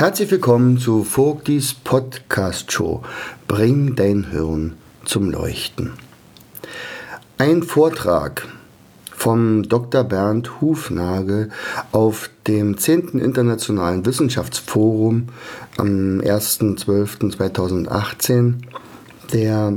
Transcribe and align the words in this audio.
Herzlich 0.00 0.30
willkommen 0.30 0.78
zu 0.78 1.04
Vogtis 1.04 1.74
Podcast 1.74 2.72
Show. 2.72 3.02
Bring 3.46 3.96
dein 3.96 4.30
Hirn 4.30 4.76
zum 5.04 5.30
Leuchten. 5.30 5.92
Ein 7.36 7.62
Vortrag 7.62 8.48
vom 9.14 9.64
Dr. 9.64 10.04
Bernd 10.04 10.62
Hufnagel 10.62 11.50
auf 11.92 12.30
dem 12.46 12.78
10. 12.78 13.18
Internationalen 13.18 14.06
Wissenschaftsforum 14.06 15.26
am 15.76 16.22
1.12.2018 16.22 18.54
der 19.34 19.74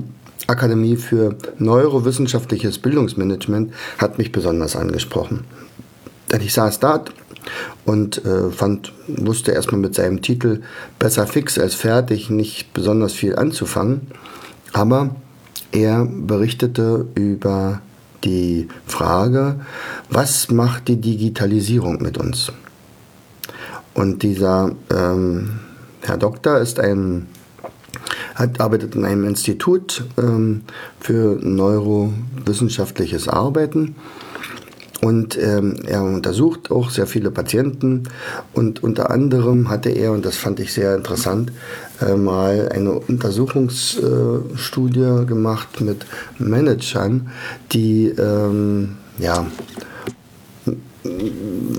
Akademie 0.48 0.96
für 0.96 1.36
Neurowissenschaftliches 1.58 2.80
Bildungsmanagement 2.80 3.74
hat 3.98 4.20
mich 4.20 4.32
besonders 4.32 4.78
angesprochen. 4.78 5.44
Denn 6.32 6.40
ich 6.40 6.54
saß 6.54 6.80
da 6.80 7.04
und 7.86 8.24
äh, 8.26 8.50
fand, 8.52 8.94
wusste 9.08 9.52
erstmal 9.52 9.82
mit 9.82 9.96
seinem 9.96 10.22
Titel 10.22 10.62
Besser 11.00 11.28
fix 11.28 11.58
als 11.58 11.76
fertig 11.76 12.30
nicht 12.30 12.74
besonders 12.74 13.14
viel 13.14 13.36
anzufangen. 13.36 14.08
Aber 14.72 15.16
er 15.72 16.06
berichtete 16.06 17.06
über 17.16 17.82
die 18.24 18.68
Frage, 18.86 19.60
was 20.10 20.50
macht 20.50 20.88
die 20.88 21.02
Digitalisierung 21.02 22.02
mit 22.02 22.18
uns? 22.18 22.52
Und 23.94 24.24
dieser 24.24 24.72
ähm, 24.92 25.60
Herr 26.02 26.18
Doktor 26.18 26.60
ist 26.60 26.80
ein, 26.80 27.28
hat, 28.36 28.60
arbeitet 28.60 28.96
in 28.96 29.06
einem 29.06 29.26
Institut 29.26 30.04
ähm, 30.18 30.62
für 31.00 31.38
neurowissenschaftliches 31.42 33.28
Arbeiten 33.28 33.96
und 35.04 35.38
ähm, 35.38 35.76
er 35.86 36.02
untersucht 36.04 36.72
auch 36.72 36.90
sehr 36.90 37.06
viele 37.08 37.30
Patienten 37.30 38.04
und 38.54 38.82
unter 38.84 39.12
anderem 39.12 39.70
hatte 39.70 39.90
er, 39.90 40.14
und 40.14 40.24
das 40.26 40.38
fand 40.38 40.62
ich 40.62 40.72
sehr 40.74 40.96
interessant, 40.96 41.52
äh, 42.02 42.16
mal 42.16 42.70
eine 42.70 42.94
Untersuchungsstudie 42.94 45.02
äh, 45.02 45.26
gemacht 45.26 45.82
mit 45.82 46.06
Managern, 46.40 47.30
die 47.72 48.08
ähm, 48.08 48.96
ja 49.18 49.46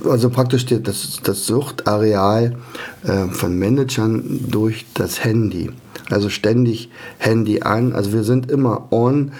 also 0.08 0.28
praktisch 0.28 0.67
das, 0.67 1.20
das 1.22 1.47
Suchtareal 1.47 2.56
äh, 3.05 3.28
von 3.28 3.58
Managern 3.58 4.50
durch 4.50 4.84
das 4.92 5.25
Handy. 5.25 5.70
Also 6.10 6.28
ständig 6.28 6.91
Handy 7.19 7.62
an. 7.62 7.94
Also 7.94 8.12
wir 8.12 8.24
sind 8.24 8.50
immer 8.50 8.92
on. 8.92 9.33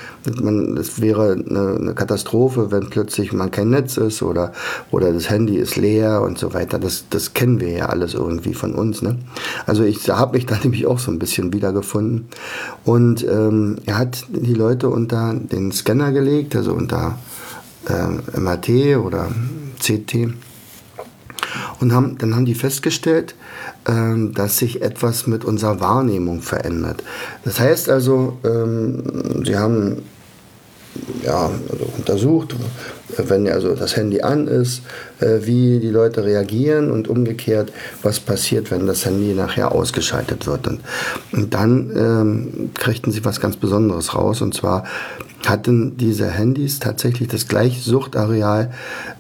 Es 0.79 1.01
wäre 1.01 1.33
eine, 1.33 1.77
eine, 1.79 1.95
Katastrophe, 1.95 2.71
wenn 2.71 2.89
plötzlich 2.89 3.33
mal 3.33 3.51
kein 3.51 3.69
Netz 3.69 3.99
ist 3.99 4.23
oder, 4.23 4.53
oder 4.91 5.13
das 5.13 5.29
Handy 5.29 5.57
ist 5.57 5.77
leer 5.77 6.23
und 6.23 6.39
so 6.39 6.55
weiter. 6.55 6.79
Das, 6.79 7.05
das 7.11 7.35
kennen 7.35 7.61
wir 7.61 7.71
ja 7.71 7.87
alles 7.87 8.15
irgendwie 8.15 8.55
von 8.55 8.75
uns. 8.75 9.03
Ne? 9.03 9.19
Also 9.67 9.85
ich 9.85 10.09
habe 10.09 10.37
mich 10.37 10.47
da 10.47 10.59
nämlich 10.63 10.87
auch 10.87 10.99
so 10.99 11.11
ein 11.11 11.19
bisschen 11.19 11.53
wiedergefunden. 11.53 12.29
Und 12.85 13.27
ähm, 13.29 13.77
er 13.85 13.99
hat 13.99 14.25
die 14.31 14.55
Leute 14.55 14.89
unter 14.89 15.35
den 15.35 15.71
Scanner 15.71 16.13
gelegt, 16.13 16.57
also 16.57 16.73
unter 16.73 17.19
äh, 17.89 18.39
MRT 18.41 18.97
oder 19.05 19.29
CT. 19.81 20.33
Und 21.81 21.93
haben, 21.93 22.19
dann 22.19 22.35
haben 22.35 22.45
die 22.45 22.55
festgestellt, 22.55 23.35
ähm, 23.87 24.35
dass 24.35 24.59
sich 24.59 24.83
etwas 24.83 25.27
mit 25.27 25.45
unserer 25.45 25.81
Wahrnehmung 25.81 26.43
verändert. 26.43 27.03
Das 27.45 27.61
heißt 27.61 27.89
also, 27.89 28.39
ähm, 28.45 29.45
sie 29.45 29.57
haben 29.57 30.03
ja, 31.23 31.51
also 31.71 31.87
untersucht, 31.97 32.55
wenn 33.17 33.49
also 33.49 33.75
das 33.75 33.97
Handy 33.97 34.23
an 34.23 34.47
ist, 34.47 34.83
äh, 35.21 35.39
wie 35.43 35.81
die 35.81 35.91
Leute 35.91 36.25
reagieren 36.25 36.91
und 36.91 37.09
umgekehrt, 37.09 37.73
was 38.03 38.21
passiert, 38.21 38.71
wenn 38.71 38.87
das 38.87 39.05
Handy 39.05 39.35
nachher 39.35 39.73
ausgeschaltet 39.73 40.47
wird. 40.47 40.67
Und, 40.67 40.81
und 41.33 41.55
dann 41.55 41.91
ähm, 41.97 42.71
kriegten 42.75 43.13
sie 43.13 43.25
was 43.25 43.41
ganz 43.41 43.57
Besonderes 43.57 44.15
raus. 44.15 44.41
Und 44.41 44.55
zwar 44.55 44.85
hatten 45.49 45.97
diese 45.97 46.31
Handys 46.31 46.79
tatsächlich 46.79 47.29
das 47.29 47.49
gleiche 47.49 47.81
Suchtareal 47.81 48.73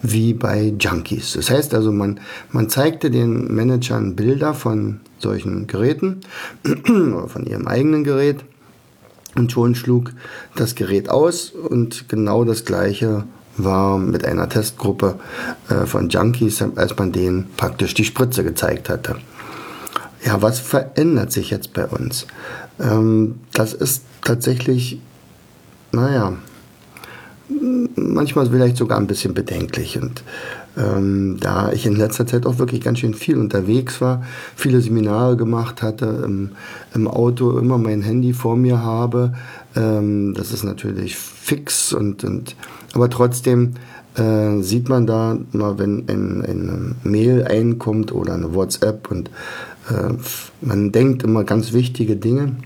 wie 0.02 0.34
bei 0.34 0.74
Junkies. 0.78 1.32
Das 1.34 1.50
heißt 1.50 1.74
also, 1.74 1.92
man, 1.92 2.20
man 2.50 2.68
zeigte 2.68 3.10
den 3.10 3.54
Managern 3.54 4.16
Bilder 4.16 4.54
von 4.54 5.00
solchen 5.18 5.66
Geräten 5.66 6.20
oder 6.64 7.28
von 7.28 7.46
ihrem 7.46 7.66
eigenen 7.66 8.04
Gerät 8.04 8.44
und 9.34 9.50
schon 9.50 9.74
schlug 9.74 10.12
das 10.54 10.74
Gerät 10.74 11.08
aus 11.08 11.50
und 11.50 12.08
genau 12.08 12.44
das 12.44 12.64
gleiche 12.64 13.24
war 13.56 13.98
mit 13.98 14.24
einer 14.24 14.48
Testgruppe 14.48 15.18
äh, 15.68 15.86
von 15.86 16.08
Junkies, 16.08 16.62
als 16.76 16.96
man 16.96 17.12
denen 17.12 17.46
praktisch 17.56 17.94
die 17.94 18.04
Spritze 18.04 18.42
gezeigt 18.44 18.88
hatte. 18.88 19.16
Ja, 20.24 20.40
was 20.42 20.58
verändert 20.58 21.32
sich 21.32 21.50
jetzt 21.50 21.72
bei 21.72 21.86
uns? 21.86 22.26
Ähm, 22.80 23.36
das 23.52 23.74
ist 23.74 24.04
tatsächlich, 24.22 24.98
naja, 25.94 26.34
manchmal 27.96 28.46
vielleicht 28.46 28.76
sogar 28.76 28.98
ein 28.98 29.06
bisschen 29.06 29.34
bedenklich. 29.34 30.00
Und 30.00 30.22
ähm, 30.76 31.36
da 31.40 31.72
ich 31.72 31.86
in 31.86 31.96
letzter 31.96 32.26
Zeit 32.26 32.46
auch 32.46 32.58
wirklich 32.58 32.80
ganz 32.80 32.98
schön 33.00 33.14
viel 33.14 33.38
unterwegs 33.38 34.00
war, 34.00 34.22
viele 34.56 34.80
Seminare 34.80 35.36
gemacht 35.36 35.82
hatte, 35.82 36.22
im, 36.24 36.50
im 36.94 37.06
Auto 37.06 37.58
immer 37.58 37.78
mein 37.78 38.02
Handy 38.02 38.32
vor 38.32 38.56
mir 38.56 38.82
habe, 38.82 39.34
ähm, 39.76 40.34
das 40.34 40.52
ist 40.52 40.64
natürlich 40.64 41.16
fix 41.16 41.92
und, 41.92 42.24
und 42.24 42.56
aber 42.94 43.10
trotzdem 43.10 43.74
äh, 44.16 44.60
sieht 44.60 44.88
man 44.88 45.06
da 45.06 45.36
mal, 45.52 45.78
wenn 45.78 46.08
ein, 46.08 46.44
eine 46.44 46.94
Mail 47.02 47.44
einkommt 47.44 48.12
oder 48.12 48.34
eine 48.34 48.54
WhatsApp 48.54 49.10
und 49.10 49.28
äh, 49.90 50.14
man 50.60 50.92
denkt 50.92 51.22
immer 51.24 51.44
ganz 51.44 51.72
wichtige 51.72 52.16
Dinge 52.16 52.56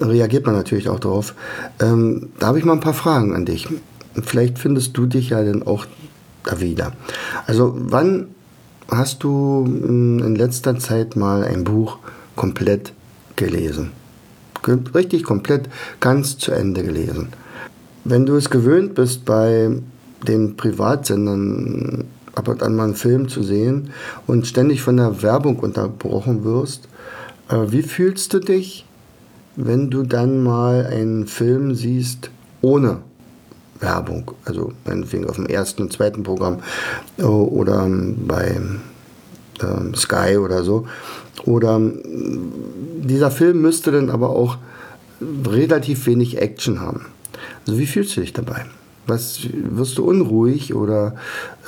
reagiert 0.00 0.46
man 0.46 0.54
natürlich 0.54 0.88
auch 0.88 1.00
darauf. 1.00 1.34
Ähm, 1.80 2.30
da 2.38 2.48
habe 2.48 2.58
ich 2.58 2.64
mal 2.64 2.72
ein 2.72 2.80
paar 2.80 2.94
Fragen 2.94 3.34
an 3.34 3.44
dich. 3.44 3.68
Vielleicht 4.22 4.58
findest 4.58 4.96
du 4.96 5.06
dich 5.06 5.30
ja 5.30 5.42
dann 5.42 5.62
auch 5.62 5.86
da 6.44 6.60
wieder. 6.60 6.92
Also 7.46 7.74
wann 7.76 8.28
hast 8.88 9.22
du 9.22 9.64
hm, 9.64 10.18
in 10.20 10.34
letzter 10.34 10.78
Zeit 10.78 11.16
mal 11.16 11.44
ein 11.44 11.64
Buch 11.64 11.98
komplett 12.36 12.92
gelesen? 13.36 13.92
Richtig 14.94 15.24
komplett, 15.24 15.68
ganz 16.00 16.36
zu 16.36 16.52
Ende 16.52 16.82
gelesen. 16.82 17.28
Wenn 18.04 18.26
du 18.26 18.36
es 18.36 18.50
gewöhnt 18.50 18.94
bist, 18.94 19.24
bei 19.24 19.70
den 20.26 20.56
Privatsendern 20.56 22.04
ab 22.34 22.48
und 22.48 22.62
an 22.62 22.76
mal 22.76 22.84
einen 22.84 22.94
Film 22.94 23.28
zu 23.28 23.42
sehen 23.42 23.90
und 24.26 24.46
ständig 24.46 24.82
von 24.82 24.96
der 24.96 25.22
Werbung 25.22 25.58
unterbrochen 25.58 26.44
wirst, 26.44 26.88
äh, 27.48 27.56
wie 27.68 27.82
fühlst 27.82 28.32
du 28.34 28.38
dich, 28.38 28.84
wenn 29.56 29.90
du 29.90 30.02
dann 30.02 30.42
mal 30.42 30.86
einen 30.86 31.26
Film 31.26 31.74
siehst 31.74 32.30
ohne 32.62 32.98
Werbung, 33.80 34.32
also 34.44 34.72
meinetwegen 34.84 35.28
auf 35.28 35.36
dem 35.36 35.46
ersten 35.46 35.82
und 35.82 35.92
zweiten 35.92 36.22
Programm 36.22 36.58
äh, 37.18 37.22
oder 37.22 37.88
bei 37.88 38.60
ähm, 39.62 39.94
Sky 39.94 40.36
oder 40.36 40.62
so. 40.62 40.86
Oder 41.44 41.76
ähm, 41.76 42.52
dieser 43.02 43.30
Film 43.30 43.62
müsste 43.62 43.90
dann 43.90 44.10
aber 44.10 44.30
auch 44.30 44.58
relativ 45.46 46.06
wenig 46.06 46.40
Action 46.40 46.80
haben. 46.80 47.06
Also 47.66 47.78
wie 47.78 47.86
fühlst 47.86 48.16
du 48.16 48.20
dich 48.20 48.32
dabei? 48.32 48.66
Was, 49.06 49.40
wirst 49.52 49.98
du 49.98 50.04
unruhig 50.04 50.74
oder 50.74 51.16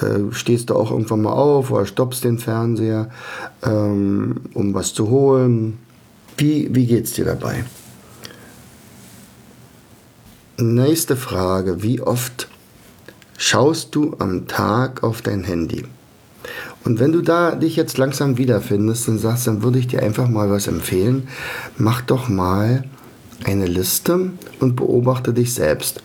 äh, 0.00 0.32
stehst 0.32 0.70
du 0.70 0.76
auch 0.76 0.90
irgendwann 0.90 1.23
mal 1.23 1.32
auf 1.32 1.70
oder 1.70 1.87
stoppst 1.87 2.25
den 2.25 2.38
Fernseher, 2.38 3.08
ähm, 3.62 4.37
um 4.55 4.75
was 4.75 4.94
zu 4.94 5.08
holen? 5.08 5.78
Wie, 6.37 6.75
wie 6.75 6.87
geht 6.87 7.05
es 7.05 7.12
dir 7.12 7.25
dabei? 7.25 7.64
Nächste 10.58 11.17
Frage. 11.17 11.82
Wie 11.82 12.00
oft 12.00 12.49
schaust 13.37 13.94
du 13.94 14.17
am 14.19 14.46
Tag 14.46 15.02
auf 15.02 15.23
dein 15.23 15.44
Handy? 15.44 15.84
Und 16.84 16.99
wenn 16.99 17.12
du 17.12 17.23
da 17.23 17.55
dich 17.55 17.76
jetzt 17.76 17.99
langsam 17.99 18.38
wiederfindest 18.38 19.08
und 19.08 19.19
sagst, 19.19 19.46
dann 19.46 19.62
würde 19.62 19.79
ich 19.79 19.87
dir 19.87 20.02
einfach 20.02 20.29
mal 20.29 20.50
was 20.50 20.67
empfehlen. 20.67 21.29
Mach 21.76 22.00
doch 22.00 22.29
mal 22.29 22.85
eine 23.44 23.67
Liste 23.67 24.31
und 24.61 24.76
beobachte 24.76 25.32
dich 25.32 25.55
selbst. 25.55 26.02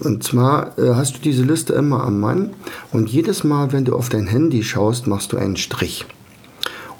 Und 0.00 0.22
zwar 0.22 0.78
äh, 0.78 0.94
hast 0.94 1.16
du 1.16 1.20
diese 1.20 1.42
Liste 1.42 1.72
immer 1.72 2.04
am 2.04 2.20
Mann 2.20 2.50
und 2.92 3.08
jedes 3.08 3.42
Mal, 3.42 3.72
wenn 3.72 3.84
du 3.84 3.96
auf 3.96 4.08
dein 4.08 4.26
Handy 4.26 4.62
schaust, 4.62 5.06
machst 5.06 5.32
du 5.32 5.36
einen 5.36 5.56
Strich. 5.56 6.04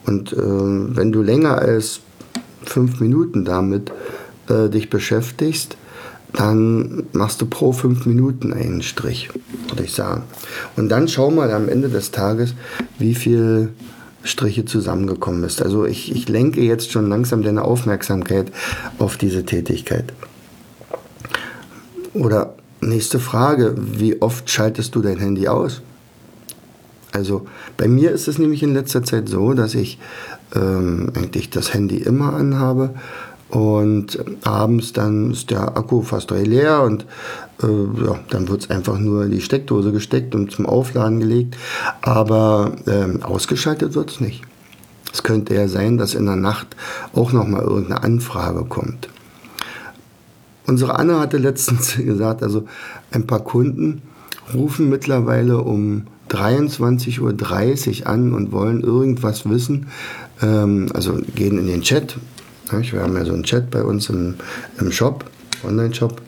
Und 0.07 0.33
äh, 0.33 0.37
wenn 0.37 1.13
du 1.13 1.23
länger 1.23 1.59
als 1.59 2.01
fünf 2.65 3.01
Minuten 3.01 3.45
damit 3.45 3.93
äh, 4.49 4.69
dich 4.69 4.91
beschäftigst, 4.91 5.77
dann 6.33 7.05
machst 7.13 7.41
du 7.43 7.47
pro 7.47 7.73
fünf 7.73 8.07
Minuten 8.07 8.53
einen 8.53 8.83
Strich, 8.83 9.29
würde 9.69 9.85
ich 9.85 9.93
sagen. 9.93 10.23
Und 10.77 10.89
dann 10.89 11.09
schau 11.09 11.31
mal 11.31 11.51
am 11.51 11.69
Ende 11.69 11.89
des 11.89 12.11
Tages, 12.11 12.55
wie 12.99 13.15
viel 13.15 13.71
Striche 14.25 14.65
zusammengekommen 14.65 15.45
ist. 15.45 15.63
Also 15.63 15.85
ich, 15.85 16.15
ich 16.15 16.29
lenke 16.29 16.63
jetzt 16.63 16.91
schon 16.91 17.09
langsam 17.09 17.43
deine 17.43 17.63
Aufmerksamkeit 17.63 18.51
auf 18.99 19.17
diese 19.17 19.45
Tätigkeit. 19.45 20.13
Oder 22.15 22.55
nächste 22.81 23.19
Frage, 23.19 23.75
wie 23.77 24.21
oft 24.23 24.49
schaltest 24.49 24.95
du 24.95 25.03
dein 25.03 25.19
Handy 25.19 25.49
aus? 25.49 25.83
Also 27.13 27.47
bei 27.77 27.89
mir 27.89 28.11
ist 28.11 28.27
es 28.27 28.39
nämlich 28.39 28.63
in 28.63 28.75
letzter 28.75 29.03
Zeit 29.03 29.29
so, 29.29 29.53
dass 29.53 29.75
ich 29.75 29.99
ähm, 30.55 31.13
eigentlich 31.15 31.51
das 31.51 31.75
Handy 31.75 31.99
immer 31.99 32.35
anhabe 32.35 32.95
und 33.53 34.19
abends 34.45 34.95
dann 34.95 35.33
ist 35.33 35.51
der 35.51 35.77
Akku 35.77 36.01
fast 36.01 36.31
leer 36.31 36.83
und 36.83 37.05
äh, 37.63 37.67
ja, 38.03 38.19
dann 38.31 38.49
wird 38.49 38.63
es 38.63 38.71
einfach 38.71 38.99
nur 38.99 39.27
in 39.27 39.31
die 39.31 39.43
Steckdose 39.43 39.93
gesteckt 39.93 40.35
und 40.35 40.51
zum 40.51 40.65
Aufladen 40.65 41.21
gelegt. 41.21 41.59
Aber 42.01 42.73
ähm, 42.87 43.23
ausgeschaltet 43.23 43.95
wird 43.95 44.11
es 44.11 44.21
nicht. 44.21 44.43
Es 45.13 45.23
könnte 45.23 45.55
ja 45.55 45.69
sein, 45.69 45.99
dass 45.99 46.15
in 46.15 46.25
der 46.25 46.37
Nacht 46.37 46.69
auch 47.15 47.33
nochmal 47.33 47.61
irgendeine 47.63 48.03
Anfrage 48.03 48.65
kommt. 48.65 49.11
Unsere 50.67 50.99
Anne 50.99 51.21
hatte 51.21 51.37
letztens 51.37 51.97
gesagt, 51.97 52.43
also 52.43 52.67
ein 53.11 53.27
paar 53.27 53.41
Kunden 53.41 54.01
rufen 54.55 54.89
mittlerweile 54.89 55.59
um 55.59 56.07
23.30 56.33 58.01
Uhr 58.01 58.07
an 58.07 58.33
und 58.33 58.53
wollen 58.53 58.83
irgendwas 58.83 59.49
wissen. 59.49 59.89
Ähm, 60.41 60.89
also 60.95 61.21
gehen 61.35 61.59
in 61.59 61.67
den 61.67 61.83
Chat, 61.83 62.17
wir 62.71 63.03
haben 63.03 63.17
ja 63.17 63.25
so 63.25 63.35
einen 63.35 63.43
Chat 63.43 63.71
bei 63.71 63.83
uns 63.83 64.09
im, 64.09 64.37
im 64.79 64.91
Shop, 64.93 65.25
Online-Shop. 65.63 66.23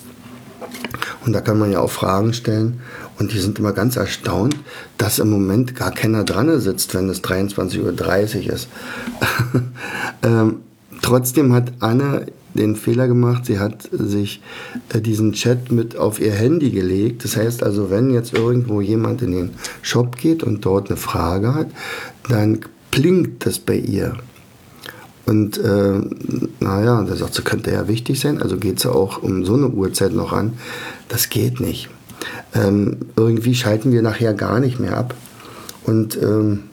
Und 1.25 1.33
da 1.33 1.41
kann 1.41 1.59
man 1.59 1.73
ja 1.73 1.81
auch 1.81 1.91
Fragen 1.91 2.35
stellen. 2.35 2.81
Und 3.19 3.33
die 3.33 3.39
sind 3.39 3.59
immer 3.59 3.73
ganz 3.73 3.97
erstaunt, 3.97 4.57
dass 4.99 5.19
im 5.19 5.31
Moment 5.31 5.75
gar 5.75 5.93
keiner 5.93 6.25
dran 6.25 6.61
sitzt, 6.61 6.95
wenn 6.95 7.09
es 7.09 7.23
23.30 7.23 8.47
Uhr 8.47 8.53
ist. 8.53 8.69
ähm, 10.23 10.57
trotzdem 11.01 11.53
hat 11.55 11.73
Anne 11.81 12.27
den 12.55 12.77
Fehler 12.77 13.09
gemacht, 13.09 13.47
sie 13.47 13.59
hat 13.59 13.89
sich 13.93 14.41
äh, 14.93 15.01
diesen 15.01 15.33
Chat 15.33 15.73
mit 15.73 15.97
auf 15.97 16.21
ihr 16.21 16.33
Handy 16.33 16.71
gelegt. 16.71 17.25
Das 17.25 17.37
heißt 17.37 17.63
also, 17.63 17.91
wenn 17.91 18.11
jetzt 18.11 18.33
irgendwo 18.33 18.81
jemand 18.81 19.23
in 19.23 19.33
den 19.33 19.51
Shop 19.83 20.17
geht 20.17 20.43
und 20.43 20.65
dort 20.65 20.89
eine 20.89 20.97
Frage 20.97 21.55
hat, 21.55 21.69
dann 22.29 22.61
blinkt 22.91 23.45
das 23.47 23.59
bei 23.59 23.77
ihr. 23.77 24.17
Und 25.27 25.59
äh, 25.59 26.01
naja, 26.61 27.03
da 27.03 27.17
sagt 27.17 27.35
sie, 27.35 27.43
könnte 27.43 27.71
ja 27.71 27.89
wichtig 27.89 28.21
sein, 28.21 28.43
also 28.43 28.57
geht 28.57 28.81
sie 28.81 28.93
auch 28.93 29.23
um 29.23 29.45
so 29.45 29.55
eine 29.55 29.69
Uhrzeit 29.69 30.13
noch 30.13 30.33
an. 30.33 30.55
Das 31.09 31.31
geht 31.31 31.61
nicht. 31.61 31.89
Ähm, 32.55 32.99
irgendwie 33.17 33.55
schalten 33.55 33.91
wir 33.91 34.03
nachher 34.03 34.35
gar 34.35 34.61
nicht 34.61 34.81
mehr 34.81 34.97
ab. 34.97 35.15
Und 35.85 36.17
ähm, 36.23 36.65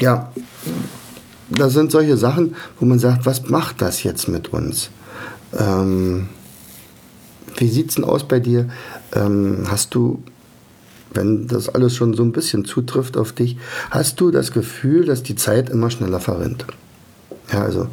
ja, 0.00 0.32
das 1.50 1.72
sind 1.72 1.90
solche 1.90 2.16
Sachen, 2.16 2.54
wo 2.78 2.86
man 2.86 2.98
sagt, 2.98 3.26
was 3.26 3.48
macht 3.48 3.82
das 3.82 4.02
jetzt 4.02 4.28
mit 4.28 4.52
uns? 4.52 4.90
Ähm, 5.58 6.28
wie 7.56 7.68
sieht 7.68 7.90
es 7.90 7.96
denn 7.96 8.04
aus 8.04 8.26
bei 8.26 8.40
dir? 8.40 8.68
Ähm, 9.14 9.64
hast 9.68 9.94
du 9.94 10.22
wenn 11.12 11.46
das 11.46 11.68
alles 11.68 11.96
schon 11.96 12.14
so 12.14 12.22
ein 12.22 12.32
bisschen 12.32 12.64
zutrifft 12.64 13.16
auf 13.16 13.32
dich, 13.32 13.56
hast 13.90 14.20
du 14.20 14.30
das 14.30 14.52
Gefühl, 14.52 15.04
dass 15.04 15.22
die 15.22 15.34
Zeit 15.34 15.70
immer 15.70 15.90
schneller 15.90 16.20
verrinnt. 16.20 16.66
Ja, 17.52 17.62
also, 17.62 17.88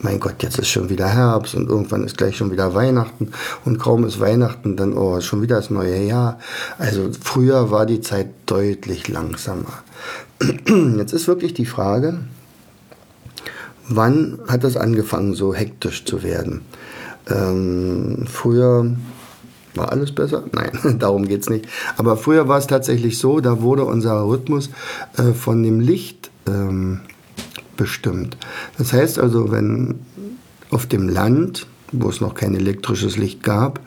mein 0.00 0.20
Gott, 0.20 0.42
jetzt 0.42 0.58
ist 0.58 0.68
schon 0.68 0.90
wieder 0.90 1.08
Herbst 1.08 1.54
und 1.54 1.68
irgendwann 1.68 2.04
ist 2.04 2.16
gleich 2.16 2.36
schon 2.36 2.52
wieder 2.52 2.74
Weihnachten 2.74 3.32
und 3.64 3.78
kaum 3.78 4.04
ist 4.04 4.20
Weihnachten, 4.20 4.76
dann, 4.76 4.96
oh, 4.96 5.20
schon 5.20 5.42
wieder 5.42 5.56
das 5.56 5.70
neue 5.70 6.02
Jahr. 6.04 6.38
Also, 6.78 7.10
früher 7.20 7.70
war 7.70 7.86
die 7.86 8.00
Zeit 8.00 8.28
deutlich 8.46 9.08
langsamer. 9.08 9.82
Jetzt 10.98 11.12
ist 11.12 11.26
wirklich 11.26 11.54
die 11.54 11.66
Frage, 11.66 12.20
wann 13.88 14.38
hat 14.46 14.64
das 14.64 14.76
angefangen, 14.76 15.34
so 15.34 15.54
hektisch 15.54 16.04
zu 16.04 16.22
werden? 16.22 16.62
Ähm, 17.28 18.24
früher 18.26 18.92
war 19.74 19.92
alles 19.92 20.12
besser? 20.12 20.44
Nein, 20.52 20.72
darum 20.98 21.26
geht 21.26 21.42
es 21.42 21.50
nicht. 21.50 21.66
Aber 21.96 22.16
früher 22.16 22.48
war 22.48 22.58
es 22.58 22.66
tatsächlich 22.66 23.18
so, 23.18 23.40
da 23.40 23.62
wurde 23.62 23.84
unser 23.84 24.26
Rhythmus 24.26 24.70
äh, 25.16 25.32
von 25.32 25.62
dem 25.62 25.80
Licht 25.80 26.30
ähm, 26.46 27.00
bestimmt. 27.76 28.36
Das 28.76 28.92
heißt 28.92 29.18
also, 29.18 29.50
wenn 29.50 30.00
auf 30.70 30.86
dem 30.86 31.08
Land, 31.08 31.66
wo 31.92 32.08
es 32.08 32.20
noch 32.20 32.34
kein 32.34 32.54
elektrisches 32.54 33.16
Licht 33.16 33.42
gab, 33.42 33.80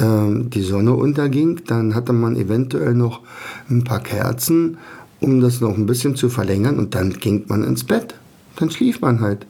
ähm, 0.00 0.50
die 0.50 0.62
Sonne 0.62 0.94
unterging, 0.94 1.62
dann 1.66 1.94
hatte 1.94 2.12
man 2.12 2.36
eventuell 2.36 2.94
noch 2.94 3.20
ein 3.68 3.84
paar 3.84 4.00
Kerzen, 4.00 4.78
um 5.20 5.40
das 5.40 5.60
noch 5.60 5.76
ein 5.76 5.86
bisschen 5.86 6.16
zu 6.16 6.28
verlängern 6.28 6.78
und 6.78 6.94
dann 6.94 7.12
ging 7.14 7.44
man 7.48 7.64
ins 7.64 7.84
Bett. 7.84 8.14
Dann 8.56 8.70
schlief 8.70 9.00
man 9.00 9.20
halt. 9.20 9.46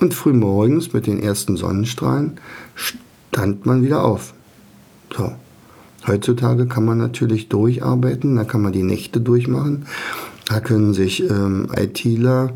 Und 0.00 0.14
früh 0.14 0.32
morgens 0.32 0.92
mit 0.92 1.06
den 1.06 1.20
ersten 1.20 1.56
Sonnenstrahlen 1.56 2.38
stand 2.74 3.66
man 3.66 3.82
wieder 3.82 4.04
auf. 4.04 4.34
So. 5.16 5.32
Heutzutage 6.06 6.66
kann 6.66 6.84
man 6.84 6.98
natürlich 6.98 7.48
durcharbeiten, 7.48 8.36
da 8.36 8.44
kann 8.44 8.62
man 8.62 8.72
die 8.72 8.84
Nächte 8.84 9.20
durchmachen. 9.20 9.86
Da 10.46 10.60
können 10.60 10.94
sich 10.94 11.28
ähm, 11.28 11.68
ITler 11.76 12.52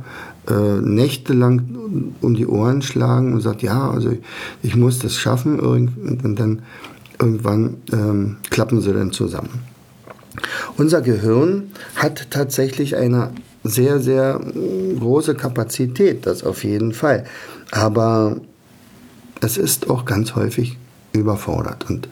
äh, 0.49 0.81
nächtelang 0.81 2.15
um 2.21 2.35
die 2.35 2.47
Ohren 2.47 2.81
schlagen 2.81 3.35
und 3.35 3.43
sagt, 3.43 3.63
ja, 3.63 3.91
also 3.91 4.17
ich 4.63 4.77
muss 4.77 4.99
das 4.99 5.17
schaffen 5.17 5.61
und 5.61 6.39
dann 6.39 6.63
irgendwann 7.19 7.77
ähm, 7.93 8.37
klappen 8.49 8.81
sie 8.81 8.95
dann 8.95 9.13
zusammen. 9.13 9.61
Unser 10.79 11.03
Gehirn 11.03 11.65
hat 11.97 12.31
tatsächlich 12.31 12.97
eine 12.97 13.31
sehr, 13.65 14.01
sehr 14.01 14.41
große 14.99 15.35
Kapazität, 15.35 16.27
das 16.27 16.45
auf 16.45 16.65
jeden 16.65 16.93
Fall. 16.93 17.25
Aber 17.71 18.37
es 19.41 19.57
ist 19.57 19.91
auch 19.91 20.05
ganz 20.05 20.35
häufig 20.35 20.79
überfordert. 21.13 21.89
Und 21.89 22.09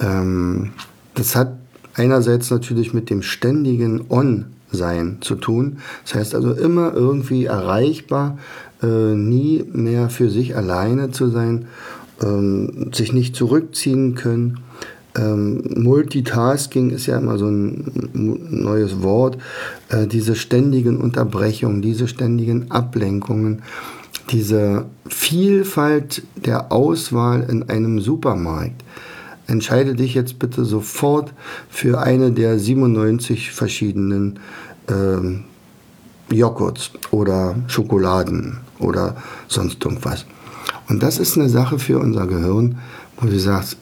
ähm, 0.00 0.72
das 1.14 1.36
hat 1.36 1.56
einerseits 1.94 2.50
natürlich 2.50 2.92
mit 2.92 3.10
dem 3.10 3.22
ständigen 3.22 4.04
On-Sein 4.08 5.18
zu 5.20 5.36
tun. 5.36 5.78
Das 6.04 6.14
heißt 6.14 6.34
also 6.34 6.52
immer 6.52 6.92
irgendwie 6.94 7.46
erreichbar, 7.46 8.38
äh, 8.82 9.14
nie 9.14 9.64
mehr 9.72 10.10
für 10.10 10.30
sich 10.30 10.56
alleine 10.56 11.10
zu 11.10 11.28
sein, 11.28 11.66
ähm, 12.22 12.90
sich 12.92 13.12
nicht 13.12 13.36
zurückziehen 13.36 14.14
können. 14.14 14.60
Ähm, 15.16 15.62
Multitasking 15.76 16.90
ist 16.90 17.06
ja 17.06 17.18
immer 17.18 17.38
so 17.38 17.46
ein 17.46 18.10
neues 18.50 19.02
Wort. 19.02 19.38
Äh, 19.88 20.06
diese 20.06 20.34
ständigen 20.34 20.96
Unterbrechungen, 20.96 21.82
diese 21.82 22.08
ständigen 22.08 22.70
Ablenkungen, 22.70 23.62
diese 24.30 24.86
Vielfalt 25.06 26.22
der 26.36 26.72
Auswahl 26.72 27.46
in 27.48 27.68
einem 27.68 28.00
Supermarkt 28.00 28.82
entscheide 29.46 29.94
dich 29.94 30.14
jetzt 30.14 30.38
bitte 30.38 30.64
sofort 30.64 31.32
für 31.68 32.00
eine 32.00 32.32
der 32.32 32.58
97 32.58 33.52
verschiedenen 33.52 34.38
ähm, 34.88 35.44
Joghurts 36.30 36.90
oder 37.10 37.54
Schokoladen 37.66 38.58
oder 38.78 39.16
sonst 39.48 39.84
irgendwas. 39.84 40.24
Und 40.88 41.02
das 41.02 41.18
ist 41.18 41.36
eine 41.36 41.48
Sache 41.48 41.78
für 41.78 41.98
unser 41.98 42.26
Gehirn, 42.26 42.78
wo 43.18 43.26
du 43.26 43.38
sagst, 43.38 43.76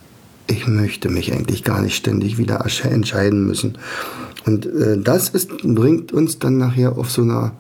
ich 0.53 0.67
möchte 0.67 1.09
mich 1.09 1.33
eigentlich 1.33 1.65
gar 1.65 1.81
nicht 1.81 1.97
ständig 1.97 2.39
wieder 2.39 2.65
entscheiden 2.85 3.47
müssen. 3.47 3.79
Und 4.45 4.67
äh, 4.67 4.99
das 4.99 5.31
ist, 5.31 5.51
bringt 5.63 6.13
uns 6.13 6.39
dann 6.39 6.59
nachher 6.59 6.97
auf 6.99 7.11
so 7.11 7.23
eine 7.23 7.53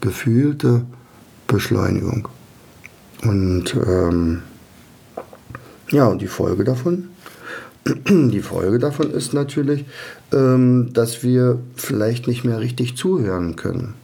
gefühlte 0.00 0.84
Beschleunigung. 1.46 2.28
Und 3.22 3.74
ähm, 3.74 4.42
ja, 5.90 6.14
die 6.14 6.26
Folge 6.26 6.64
davon 6.64 7.08
die 8.08 8.42
Folge 8.42 8.78
davon 8.78 9.10
ist 9.10 9.34
natürlich, 9.34 9.84
ähm, 10.32 10.90
dass 10.92 11.22
wir 11.22 11.58
vielleicht 11.74 12.26
nicht 12.28 12.44
mehr 12.44 12.60
richtig 12.60 12.96
zuhören 12.96 13.56
können. 13.56 13.94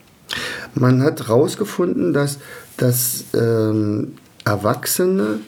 Man 0.75 1.03
hat 1.03 1.29
herausgefunden, 1.29 2.13
dass, 2.13 2.39
dass 2.77 3.25
ähm, 3.35 4.13
Erwachsene 4.45 5.41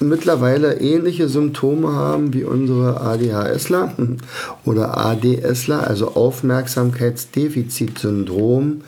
mittlerweile 0.00 0.80
ähnliche 0.80 1.28
Symptome 1.28 1.92
haben 1.92 2.34
wie 2.34 2.42
unsere 2.44 3.00
ADHSler 3.00 3.94
oder 4.64 4.98
ADSler, 4.98 5.86
also 5.86 6.14
Aufmerksamkeitsdefizitsyndrom. 6.14 8.80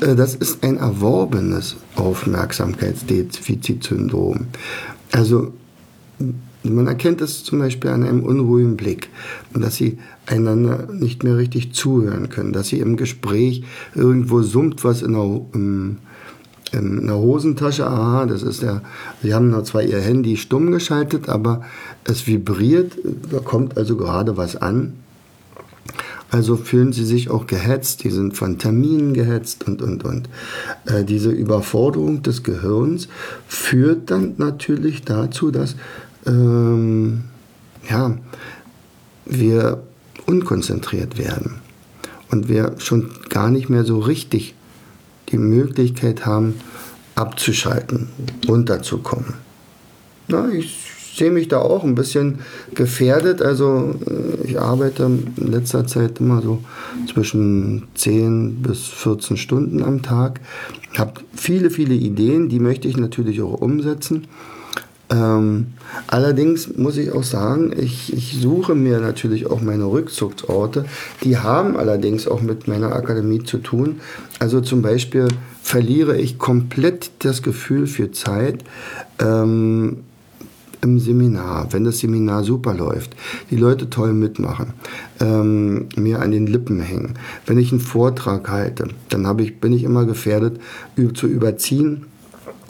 Äh, 0.00 0.14
das 0.14 0.34
ist 0.34 0.62
ein 0.62 0.76
erworbenes 0.76 1.76
Aufmerksamkeitsdefizitsyndrom. 1.96 4.46
Also 5.12 5.52
Man 6.70 6.86
erkennt 6.86 7.20
es 7.20 7.44
zum 7.44 7.58
Beispiel 7.58 7.90
an 7.90 8.02
einem 8.02 8.22
unruhigen 8.22 8.76
Blick, 8.76 9.08
dass 9.54 9.76
sie 9.76 9.98
einander 10.26 10.88
nicht 10.90 11.22
mehr 11.22 11.36
richtig 11.36 11.74
zuhören 11.74 12.28
können, 12.28 12.52
dass 12.52 12.68
sie 12.68 12.80
im 12.80 12.96
Gespräch 12.96 13.64
irgendwo 13.94 14.42
summt 14.42 14.84
was 14.84 15.02
in 15.02 15.12
der, 15.12 15.40
im, 15.54 15.98
in 16.76 17.06
der 17.06 17.16
Hosentasche. 17.16 17.86
Aha, 17.86 18.26
das 18.26 18.42
ist 18.42 18.62
der. 18.62 18.82
Sie 19.22 19.34
haben 19.34 19.64
zwar 19.64 19.82
ihr 19.82 20.00
Handy 20.00 20.36
stumm 20.36 20.70
geschaltet, 20.70 21.28
aber 21.28 21.62
es 22.04 22.26
vibriert, 22.26 22.92
da 23.30 23.40
kommt 23.40 23.76
also 23.76 23.96
gerade 23.96 24.36
was 24.36 24.56
an. 24.56 24.94
Also 26.30 26.56
fühlen 26.56 26.92
sie 26.92 27.04
sich 27.04 27.30
auch 27.30 27.46
gehetzt, 27.46 28.02
die 28.02 28.10
sind 28.10 28.36
von 28.36 28.58
Terminen 28.58 29.14
gehetzt 29.14 29.66
und, 29.66 29.80
und, 29.80 30.04
und. 30.04 30.28
Äh, 30.84 31.04
diese 31.04 31.30
Überforderung 31.30 32.22
des 32.22 32.42
Gehirns 32.42 33.08
führt 33.46 34.10
dann 34.10 34.34
natürlich 34.36 35.04
dazu, 35.04 35.52
dass 35.52 35.76
ähm, 36.26 37.24
ja, 37.88 38.18
wir 39.24 39.82
unkonzentriert 40.26 41.16
werden 41.16 41.56
und 42.30 42.48
wir 42.48 42.74
schon 42.78 43.08
gar 43.28 43.50
nicht 43.50 43.68
mehr 43.68 43.84
so 43.84 44.00
richtig 44.00 44.54
die 45.28 45.38
Möglichkeit 45.38 46.26
haben, 46.26 46.54
abzuschalten, 47.14 48.08
runterzukommen. 48.46 49.34
Na, 50.28 50.48
ich 50.50 50.86
sehe 51.16 51.30
mich 51.30 51.48
da 51.48 51.58
auch 51.58 51.82
ein 51.82 51.94
bisschen 51.94 52.40
gefährdet. 52.74 53.40
Also 53.40 53.94
äh, 54.06 54.46
ich 54.46 54.60
arbeite 54.60 55.04
in 55.04 55.50
letzter 55.50 55.86
Zeit 55.86 56.20
immer 56.20 56.42
so 56.42 56.62
zwischen 57.12 57.84
10 57.94 58.62
bis 58.62 58.86
14 58.86 59.36
Stunden 59.36 59.82
am 59.82 60.02
Tag. 60.02 60.40
Habe 60.96 61.20
viele, 61.34 61.70
viele 61.70 61.94
Ideen, 61.94 62.48
die 62.48 62.60
möchte 62.60 62.88
ich 62.88 62.96
natürlich 62.96 63.40
auch 63.40 63.60
umsetzen. 63.60 64.26
Ähm, 65.08 65.68
allerdings 66.08 66.76
muss 66.76 66.96
ich 66.96 67.12
auch 67.12 67.22
sagen, 67.22 67.72
ich, 67.76 68.12
ich 68.12 68.40
suche 68.40 68.74
mir 68.74 68.98
natürlich 68.98 69.46
auch 69.46 69.60
meine 69.60 69.84
Rückzugsorte. 69.84 70.84
Die 71.22 71.38
haben 71.38 71.76
allerdings 71.76 72.26
auch 72.26 72.42
mit 72.42 72.66
meiner 72.66 72.94
Akademie 72.94 73.44
zu 73.44 73.58
tun. 73.58 74.00
Also 74.40 74.60
zum 74.60 74.82
Beispiel 74.82 75.28
verliere 75.62 76.16
ich 76.16 76.38
komplett 76.38 77.10
das 77.20 77.42
Gefühl 77.42 77.86
für 77.86 78.10
Zeit. 78.10 78.64
Ähm, 79.20 79.98
im 80.82 81.00
Seminar, 81.00 81.72
wenn 81.72 81.84
das 81.84 81.98
Seminar 81.98 82.44
super 82.44 82.74
läuft, 82.74 83.16
die 83.50 83.56
Leute 83.56 83.90
toll 83.90 84.12
mitmachen, 84.12 84.74
ähm, 85.20 85.88
mir 85.96 86.20
an 86.20 86.30
den 86.30 86.46
Lippen 86.46 86.80
hängen, 86.80 87.14
wenn 87.46 87.58
ich 87.58 87.72
einen 87.72 87.80
Vortrag 87.80 88.48
halte, 88.48 88.88
dann 89.08 89.38
ich, 89.40 89.58
bin 89.58 89.72
ich 89.72 89.84
immer 89.84 90.04
gefährdet 90.04 90.60
zu 91.14 91.26
überziehen, 91.26 92.06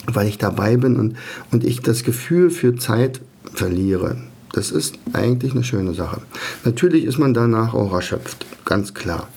weil 0.06 0.28
ich 0.28 0.38
dabei 0.38 0.76
bin 0.76 0.96
und, 0.96 1.16
und 1.52 1.64
ich 1.64 1.80
das 1.80 2.04
Gefühl 2.04 2.50
für 2.50 2.76
Zeit 2.76 3.20
verliere. 3.52 4.16
Das 4.52 4.70
ist 4.70 4.98
eigentlich 5.12 5.52
eine 5.52 5.64
schöne 5.64 5.94
Sache. 5.94 6.22
Natürlich 6.64 7.04
ist 7.04 7.18
man 7.18 7.34
danach 7.34 7.74
auch 7.74 7.92
erschöpft, 7.92 8.46
ganz 8.64 8.94
klar. 8.94 9.28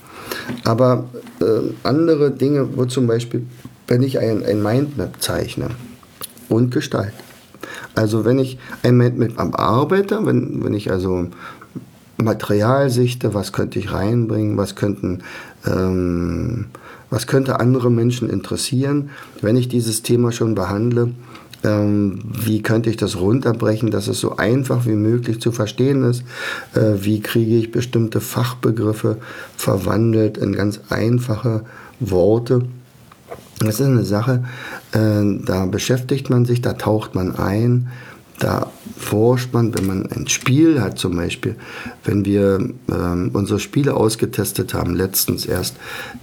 Aber 0.64 1.10
äh, 1.42 1.74
andere 1.84 2.32
Dinge, 2.32 2.78
wo 2.78 2.86
zum 2.86 3.08
Beispiel, 3.08 3.46
wenn 3.88 4.04
ich 4.04 4.20
ein, 4.20 4.46
ein 4.46 4.62
Mindmap 4.62 5.22
zeichne 5.22 5.70
und 6.48 6.72
gestalte, 6.72 7.14
also 7.96 8.24
wenn 8.24 8.40
ich 8.40 8.58
ein 8.84 9.34
am 9.38 9.54
arbeite, 9.54 10.26
wenn, 10.26 10.64
wenn 10.64 10.74
ich 10.74 10.92
also 10.92 11.28
Material 12.22 12.90
sichte, 12.90 13.34
was 13.34 13.54
könnte 13.54 13.80
ich 13.80 13.94
reinbringen, 13.94 14.58
was 14.58 14.76
könnten 14.76 15.24
ähm, 15.66 16.66
was 17.10 17.28
könnte 17.28 17.60
andere 17.60 17.90
Menschen 17.90 18.30
interessieren, 18.30 19.10
wenn 19.42 19.56
ich 19.56 19.68
dieses 19.68 20.04
Thema 20.04 20.32
schon 20.32 20.54
behandle, 20.54 21.12
ähm, 21.64 22.20
wie 22.24 22.62
könnte 22.62 22.90
ich 22.90 22.98
das 22.98 23.20
runterbrechen, 23.20 23.92
dass 23.92 24.08
es 24.08 24.20
so 24.20 24.38
einfach 24.38 24.86
wie 24.86 24.96
möglich 24.96 25.42
zu 25.42 25.52
verstehen 25.52 26.04
ist, 26.04 26.24
äh, 26.76 27.04
wie 27.04 27.22
kriege 27.22 27.56
ich 27.58 27.72
bestimmte 27.72 28.22
Fachbegriffe 28.22 29.18
verwandelt 29.58 30.38
in 30.38 30.54
ganz 30.54 30.80
einfache 30.90 31.64
Worte. 32.00 32.66
Das 33.60 33.80
ist 33.80 33.86
eine 33.86 34.06
Sache, 34.06 34.46
äh, 34.94 35.22
da 35.46 35.66
beschäftigt 35.66 36.30
man 36.30 36.46
sich, 36.46 36.62
da 36.62 36.74
taucht 36.74 37.16
man 37.16 37.36
ein, 37.36 37.90
da 38.40 38.72
forscht 38.98 39.54
man, 39.54 39.78
wenn 39.78 39.86
man 39.86 40.06
ein 40.12 40.28
Spiel 40.28 40.82
hat 40.82 40.98
zum 40.98 41.16
Beispiel, 41.16 41.56
wenn 42.04 42.26
wir 42.26 42.70
ähm, 42.92 43.32
unsere 43.34 43.60
Spiele 43.60 43.96
ausgetestet 43.96 44.74
haben, 44.74 44.96
letztens 44.96 45.46
erst 45.46 45.76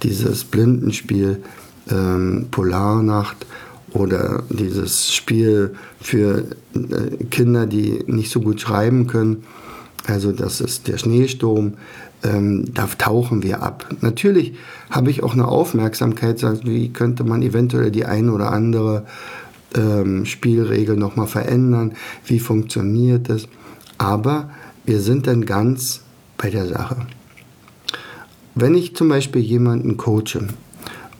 dieses 0.03 0.43
Blindenspiel 0.43 1.43
ähm, 1.89 2.47
Polarnacht 2.51 3.45
oder 3.91 4.43
dieses 4.49 5.13
Spiel 5.13 5.75
für 6.01 6.45
äh, 6.73 7.23
Kinder, 7.29 7.65
die 7.65 8.03
nicht 8.07 8.31
so 8.31 8.41
gut 8.41 8.61
schreiben 8.61 9.07
können, 9.07 9.43
also 10.05 10.31
das 10.31 10.61
ist 10.61 10.87
der 10.87 10.97
Schneesturm, 10.97 11.73
ähm, 12.23 12.73
da 12.73 12.87
tauchen 12.97 13.43
wir 13.43 13.61
ab. 13.61 13.87
Natürlich 14.01 14.53
habe 14.89 15.11
ich 15.11 15.21
auch 15.21 15.33
eine 15.33 15.47
Aufmerksamkeit, 15.47 16.41
wie 16.65 16.89
könnte 16.89 17.23
man 17.23 17.41
eventuell 17.41 17.91
die 17.91 18.05
eine 18.05 18.31
oder 18.31 18.51
andere 18.51 19.05
ähm, 19.75 20.25
Spielregel 20.25 20.95
nochmal 20.95 21.27
verändern, 21.27 21.93
wie 22.25 22.39
funktioniert 22.39 23.29
es. 23.29 23.47
Aber 23.97 24.49
wir 24.85 25.01
sind 25.01 25.27
dann 25.27 25.45
ganz 25.45 26.01
bei 26.37 26.49
der 26.49 26.67
Sache. 26.67 27.07
Wenn 28.55 28.75
ich 28.75 28.95
zum 28.95 29.09
Beispiel 29.09 29.41
jemanden 29.41 29.97
coache 29.97 30.47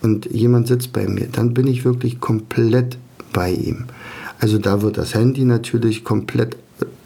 und 0.02 0.26
jemand 0.26 0.66
sitzt 0.66 0.92
bei 0.92 1.06
mir, 1.06 1.28
dann 1.30 1.54
bin 1.54 1.66
ich 1.66 1.84
wirklich 1.84 2.20
komplett 2.20 2.98
bei 3.32 3.52
ihm. 3.52 3.84
Also 4.40 4.58
da 4.58 4.82
wird 4.82 4.98
das 4.98 5.14
Handy 5.14 5.44
natürlich 5.44 6.04
komplett 6.04 6.56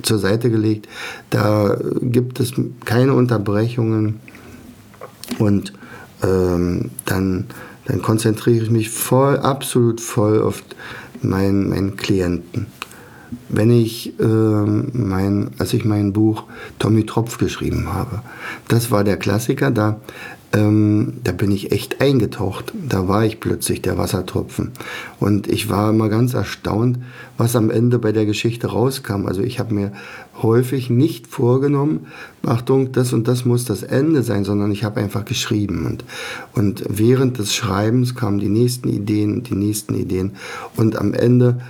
zur 0.03 0.19
Seite 0.19 0.51
gelegt. 0.51 0.89
Da 1.31 1.77
gibt 2.01 2.41
es 2.41 2.53
keine 2.85 3.15
Unterbrechungen 3.15 4.21
und 5.39 5.73
ähm, 6.23 6.91
dann, 7.05 7.47
dann 7.87 8.03
konzentriere 8.03 8.65
ich 8.65 8.71
mich 8.71 8.91
voll, 8.91 9.39
absolut 9.39 10.01
voll 10.01 10.43
auf 10.43 10.63
meinen, 11.25 11.71
meinen 11.71 11.97
Klienten. 11.97 12.67
Wenn 13.49 13.71
ich, 13.71 14.19
äh, 14.21 14.23
mein, 14.25 15.51
als 15.59 15.73
ich 15.73 15.85
mein 15.85 16.13
Buch 16.13 16.45
Tommy 16.79 17.07
Tropf 17.07 17.39
geschrieben 17.39 17.93
habe, 17.93 18.23
das 18.69 18.91
war 18.91 19.05
der 19.05 19.17
Klassiker, 19.17 19.71
da 19.71 20.01
ähm, 20.55 21.15
da 21.25 21.33
bin 21.33 21.51
ich 21.51 21.73
echt 21.73 22.01
eingetaucht. 22.01 22.73
Da 22.89 23.09
war 23.09 23.25
ich 23.25 23.41
plötzlich 23.41 23.81
der 23.81 23.97
Wassertropfen. 23.97 24.73
Und 25.19 25.47
ich 25.49 25.71
war 25.71 25.91
immer 25.91 26.09
ganz 26.09 26.35
erstaunt, 26.35 26.99
was 27.39 27.57
am 27.57 27.71
Ende 27.71 27.99
bei 27.99 28.13
der 28.13 28.27
Geschichte 28.27 28.69
rauskam. 28.69 29.27
Also 29.27 29.43
ich 29.43 29.59
habe 29.59 29.75
mir 29.75 29.93
häufig 30.43 30.91
nicht 30.91 31.27
vorgenommen, 31.27 32.07
Achtung, 32.45 32.93
das 32.93 33.13
und 33.13 33.29
das 33.29 33.45
muss 33.45 33.65
das 33.65 33.83
Ende 33.83 34.23
sein, 34.23 34.45
sondern 34.45 34.73
ich 34.73 34.85
habe 34.85 35.01
einfach 35.01 35.25
geschrieben. 35.25 35.87
Und, 35.87 36.05
und 36.55 36.85
während 36.89 37.39
des 37.39 37.55
Schreibens 37.55 38.15
kamen 38.15 38.39
die 38.39 38.49
nächsten 38.49 38.89
Ideen, 38.89 39.43
die 39.43 39.55
nächsten 39.55 39.95
Ideen. 39.95 40.33
Und 40.77 40.97
am 40.97 41.15
Ende, 41.15 41.61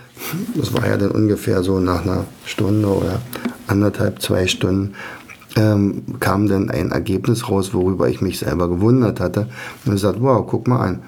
das 0.56 0.72
war 0.74 0.88
ja 0.88 0.96
dann 0.96 1.10
ungefähr 1.10 1.62
so 1.62 1.78
nach 1.78 2.04
einer 2.04 2.24
Stunde 2.46 2.88
oder 2.88 3.20
anderthalb, 3.66 4.20
zwei 4.20 4.46
Stunden, 4.46 4.94
ähm, 5.56 6.02
kam 6.20 6.48
dann 6.48 6.70
ein 6.70 6.90
Ergebnis 6.90 7.48
raus, 7.48 7.74
worüber 7.74 8.08
ich 8.08 8.20
mich 8.20 8.38
selber 8.38 8.68
gewundert 8.68 9.20
hatte. 9.20 9.48
Und 9.84 9.92
gesagt, 9.92 10.20
wow, 10.20 10.46
guck 10.46 10.68
mal 10.68 10.80
an. 10.80 11.02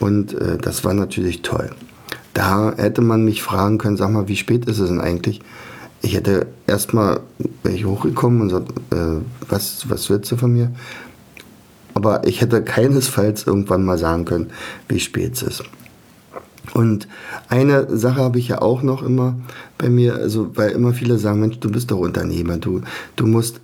Und 0.00 0.34
äh, 0.34 0.58
das 0.58 0.84
war 0.84 0.94
natürlich 0.94 1.42
toll. 1.42 1.70
Da 2.32 2.74
hätte 2.76 3.00
man 3.00 3.24
mich 3.24 3.42
fragen 3.42 3.78
können, 3.78 3.96
sag 3.96 4.10
mal, 4.10 4.28
wie 4.28 4.36
spät 4.36 4.66
ist 4.66 4.78
es 4.78 4.88
denn 4.88 5.00
eigentlich? 5.00 5.40
Ich 6.02 6.14
hätte 6.14 6.48
erstmal, 6.66 7.20
wäre 7.62 7.74
ich 7.74 7.86
hochgekommen 7.86 8.42
und 8.42 8.48
gesagt, 8.48 8.70
äh, 8.92 9.22
was, 9.48 9.88
was 9.88 10.10
willst 10.10 10.30
du 10.32 10.36
von 10.36 10.52
mir? 10.52 10.72
Aber 11.94 12.26
ich 12.26 12.40
hätte 12.40 12.62
keinesfalls 12.62 13.46
irgendwann 13.46 13.84
mal 13.84 13.98
sagen 13.98 14.24
können, 14.24 14.50
wie 14.88 14.98
spät 14.98 15.34
es 15.34 15.42
ist. 15.42 15.64
Und 16.72 17.06
eine 17.48 17.96
Sache 17.96 18.20
habe 18.20 18.38
ich 18.38 18.48
ja 18.48 18.60
auch 18.62 18.82
noch 18.82 19.02
immer 19.02 19.36
bei 19.78 19.88
mir, 19.88 20.14
also 20.16 20.56
weil 20.56 20.70
immer 20.70 20.92
viele 20.92 21.18
sagen, 21.18 21.40
Mensch, 21.40 21.60
du 21.60 21.70
bist 21.70 21.90
doch 21.90 21.98
Unternehmer, 21.98 22.56
du, 22.56 22.80
du 23.16 23.26
musst 23.26 23.60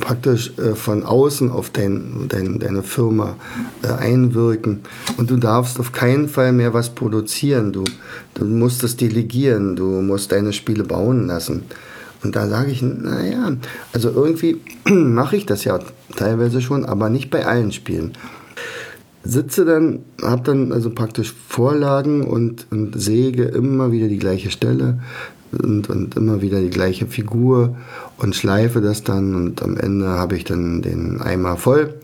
praktisch 0.00 0.52
äh, 0.58 0.74
von 0.74 1.02
außen 1.02 1.50
auf 1.50 1.70
dein, 1.70 2.26
dein, 2.28 2.58
deine 2.58 2.82
Firma 2.82 3.36
äh, 3.82 3.88
einwirken. 3.88 4.80
Und 5.16 5.30
du 5.30 5.36
darfst 5.36 5.78
auf 5.80 5.92
keinen 5.92 6.28
Fall 6.28 6.52
mehr 6.52 6.74
was 6.74 6.90
produzieren. 6.90 7.72
Du, 7.72 7.84
du 8.34 8.44
musst 8.44 8.82
es 8.84 8.96
delegieren. 8.96 9.76
Du 9.76 9.84
musst 10.02 10.32
deine 10.32 10.52
Spiele 10.52 10.84
bauen 10.84 11.26
lassen. 11.26 11.62
Und 12.22 12.36
da 12.36 12.46
sage 12.48 12.70
ich, 12.70 12.82
naja, 12.82 13.56
also 13.92 14.10
irgendwie 14.10 14.60
mache 14.88 15.36
ich 15.36 15.46
das 15.46 15.64
ja 15.64 15.78
teilweise 16.16 16.60
schon, 16.60 16.84
aber 16.84 17.10
nicht 17.10 17.30
bei 17.30 17.46
allen 17.46 17.72
Spielen. 17.72 18.12
Sitze 19.24 19.64
dann, 19.64 20.00
habe 20.20 20.42
dann 20.42 20.72
also 20.72 20.90
praktisch 20.90 21.32
Vorlagen 21.48 22.22
und, 22.22 22.66
und 22.70 23.00
säge 23.00 23.44
immer 23.44 23.92
wieder 23.92 24.08
die 24.08 24.18
gleiche 24.18 24.50
Stelle, 24.50 24.98
und, 25.52 25.88
und 25.90 26.16
immer 26.16 26.42
wieder 26.42 26.60
die 26.60 26.70
gleiche 26.70 27.06
Figur 27.06 27.76
und 28.18 28.34
schleife 28.34 28.80
das 28.80 29.04
dann 29.04 29.34
und 29.34 29.62
am 29.62 29.76
Ende 29.76 30.06
habe 30.06 30.36
ich 30.36 30.44
dann 30.44 30.82
den 30.82 31.20
Eimer 31.20 31.56
voll 31.56 31.94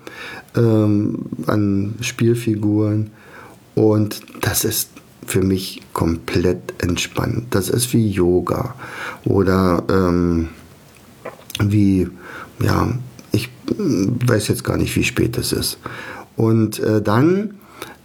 ähm, 0.57 1.27
an 1.47 1.95
Spielfiguren 2.01 3.11
und 3.75 4.21
das 4.41 4.65
ist 4.65 4.91
für 5.27 5.43
mich 5.43 5.83
komplett 5.93 6.75
entspannt. 6.79 7.47
Das 7.51 7.69
ist 7.69 7.93
wie 7.93 8.09
Yoga 8.09 8.75
oder 9.25 9.85
ähm, 9.91 10.49
wie, 11.63 12.09
ja, 12.61 12.89
ich 13.31 13.51
weiß 13.77 14.49
jetzt 14.49 14.65
gar 14.65 14.79
nicht, 14.79 14.97
wie 14.97 15.05
spät 15.05 15.37
es 15.37 15.53
ist. 15.53 15.79
Und 16.37 16.81
äh, 16.81 17.03
dann 17.03 17.55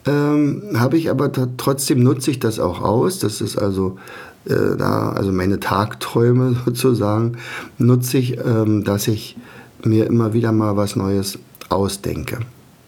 ähm, 0.05 0.63
habe 0.75 0.97
ich 0.97 1.09
aber 1.09 1.31
trotzdem 1.57 2.03
nutze 2.03 2.31
ich 2.31 2.39
das 2.39 2.59
auch 2.59 2.81
aus. 2.81 3.19
Das 3.19 3.41
ist 3.41 3.57
also 3.57 3.97
äh, 4.45 4.77
da, 4.77 5.11
also 5.11 5.31
meine 5.31 5.59
Tagträume 5.59 6.55
sozusagen, 6.65 7.37
nutze 7.77 8.17
ich, 8.17 8.37
ähm, 8.37 8.83
dass 8.83 9.07
ich 9.07 9.37
mir 9.83 10.07
immer 10.07 10.33
wieder 10.33 10.51
mal 10.51 10.77
was 10.77 10.95
Neues 10.95 11.37
ausdenke. 11.69 12.39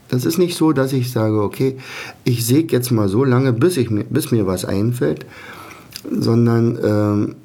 Das 0.10 0.26
ist 0.26 0.38
nicht 0.38 0.56
so, 0.56 0.72
dass 0.72 0.94
ich 0.94 1.12
sage, 1.12 1.42
okay, 1.42 1.78
ich 2.24 2.46
säge 2.46 2.76
jetzt 2.76 2.92
mal 2.92 3.10
so 3.10 3.24
lange, 3.24 3.54
bis, 3.54 3.78
ich 3.78 3.90
mir, 3.90 4.04
bis 4.04 4.32
mir 4.32 4.46
was 4.46 4.64
einfällt, 4.64 5.26
sondern 6.10 6.78
ähm, 6.84 7.36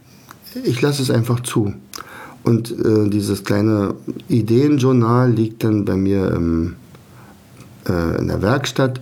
ich 0.64 0.80
lasse 0.80 1.02
es 1.02 1.10
einfach 1.10 1.40
zu. 1.40 1.74
Und 2.42 2.70
äh, 2.70 3.08
dieses 3.08 3.44
kleine 3.44 3.94
Ideenjournal 4.28 5.30
liegt 5.30 5.64
dann 5.64 5.84
bei 5.84 5.96
mir 5.96 6.30
im, 6.32 6.76
äh, 7.88 8.18
in 8.18 8.28
der 8.28 8.42
Werkstatt. 8.42 9.00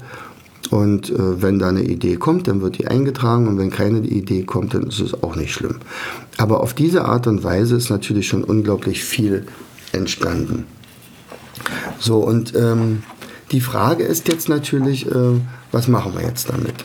Und 0.71 1.11
äh, 1.11 1.43
wenn 1.43 1.59
da 1.59 1.69
eine 1.69 1.83
Idee 1.83 2.17
kommt, 2.17 2.49
dann 2.49 2.61
wird 2.61 2.79
die 2.79 2.87
eingetragen. 2.87 3.49
Und 3.49 3.59
wenn 3.59 3.71
keine 3.71 4.01
Idee 4.01 4.45
kommt, 4.45 4.75
dann 4.75 4.85
ist 4.85 5.01
es 5.01 5.23
auch 5.23 5.37
nicht 5.37 5.53
schlimm. 5.53 5.77
Aber 6.37 6.61
auf 6.61 6.75
diese 6.75 7.05
Art 7.05 7.27
und 7.27 7.43
Weise 7.43 7.77
ist 7.77 7.91
natürlich 7.91 8.29
schon 8.29 8.45
unglaublich 8.45 9.05
viel 9.05 9.47
entstanden. 9.93 10.65
So, 11.99 12.19
und 12.19 12.55
ähm, 12.55 13.03
die 13.51 13.61
Frage 13.61 14.05
ist 14.05 14.29
jetzt 14.29 14.49
natürlich, 14.49 15.07
äh, 15.07 15.41
was 15.73 15.89
machen 15.89 16.13
wir 16.15 16.23
jetzt 16.23 16.51
damit? 16.51 16.85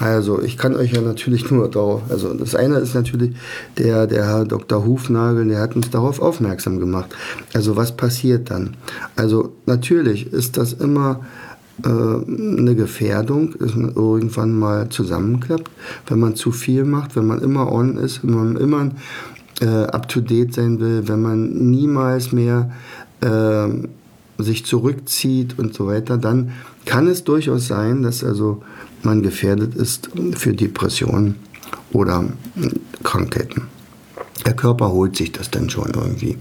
Also 0.00 0.40
ich 0.42 0.56
kann 0.56 0.74
euch 0.74 0.92
ja 0.92 1.02
natürlich 1.02 1.50
nur 1.50 1.70
darauf, 1.70 2.00
also 2.08 2.32
das 2.32 2.54
eine 2.54 2.76
ist 2.76 2.94
natürlich 2.94 3.34
der, 3.76 4.06
der 4.06 4.24
Herr 4.24 4.44
Dr. 4.46 4.86
Hufnagel, 4.86 5.46
der 5.46 5.60
hat 5.60 5.76
uns 5.76 5.90
darauf 5.90 6.22
aufmerksam 6.22 6.80
gemacht. 6.80 7.14
Also 7.52 7.76
was 7.76 7.94
passiert 7.94 8.50
dann? 8.50 8.78
Also 9.14 9.52
natürlich 9.66 10.32
ist 10.32 10.56
das 10.56 10.72
immer 10.72 11.20
eine 11.84 12.74
Gefährdung, 12.74 13.54
dass 13.58 13.74
man 13.74 13.94
irgendwann 13.94 14.58
mal 14.58 14.88
zusammenklappt, 14.88 15.70
wenn 16.06 16.18
man 16.18 16.36
zu 16.36 16.52
viel 16.52 16.84
macht, 16.84 17.16
wenn 17.16 17.26
man 17.26 17.40
immer 17.40 17.70
on 17.70 17.96
ist, 17.96 18.22
wenn 18.22 18.34
man 18.34 18.56
immer 18.56 18.90
äh, 19.60 19.66
up-to-date 19.66 20.54
sein 20.54 20.80
will, 20.80 21.06
wenn 21.06 21.22
man 21.22 21.70
niemals 21.70 22.32
mehr 22.32 22.70
äh, 23.20 23.68
sich 24.42 24.64
zurückzieht 24.64 25.58
und 25.58 25.74
so 25.74 25.86
weiter, 25.86 26.16
dann 26.16 26.52
kann 26.86 27.06
es 27.06 27.24
durchaus 27.24 27.66
sein, 27.66 28.02
dass 28.02 28.24
also 28.24 28.62
man 29.02 29.22
gefährdet 29.22 29.74
ist 29.74 30.10
für 30.32 30.54
Depressionen 30.54 31.36
oder 31.92 32.24
Krankheiten. 33.02 33.62
Der 34.46 34.54
Körper 34.54 34.90
holt 34.90 35.16
sich 35.16 35.32
das 35.32 35.50
dann 35.50 35.68
schon 35.68 35.92
irgendwie. 35.94 36.38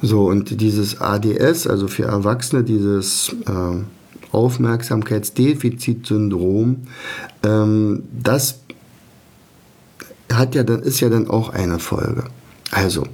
So, 0.00 0.26
und 0.26 0.60
dieses 0.60 1.00
ADS, 1.00 1.66
also 1.66 1.86
für 1.86 2.04
Erwachsene, 2.04 2.64
dieses 2.64 3.36
äh, 3.46 3.78
Aufmerksamkeitsdefizitsyndrom, 4.36 6.82
ähm, 7.42 8.02
das 8.12 8.60
hat 10.32 10.54
ja 10.54 10.62
dann, 10.62 10.82
ist 10.82 11.00
ja 11.00 11.08
dann 11.08 11.28
auch 11.28 11.50
eine 11.50 11.78
Folge. 11.78 12.24
Also, 12.70 13.04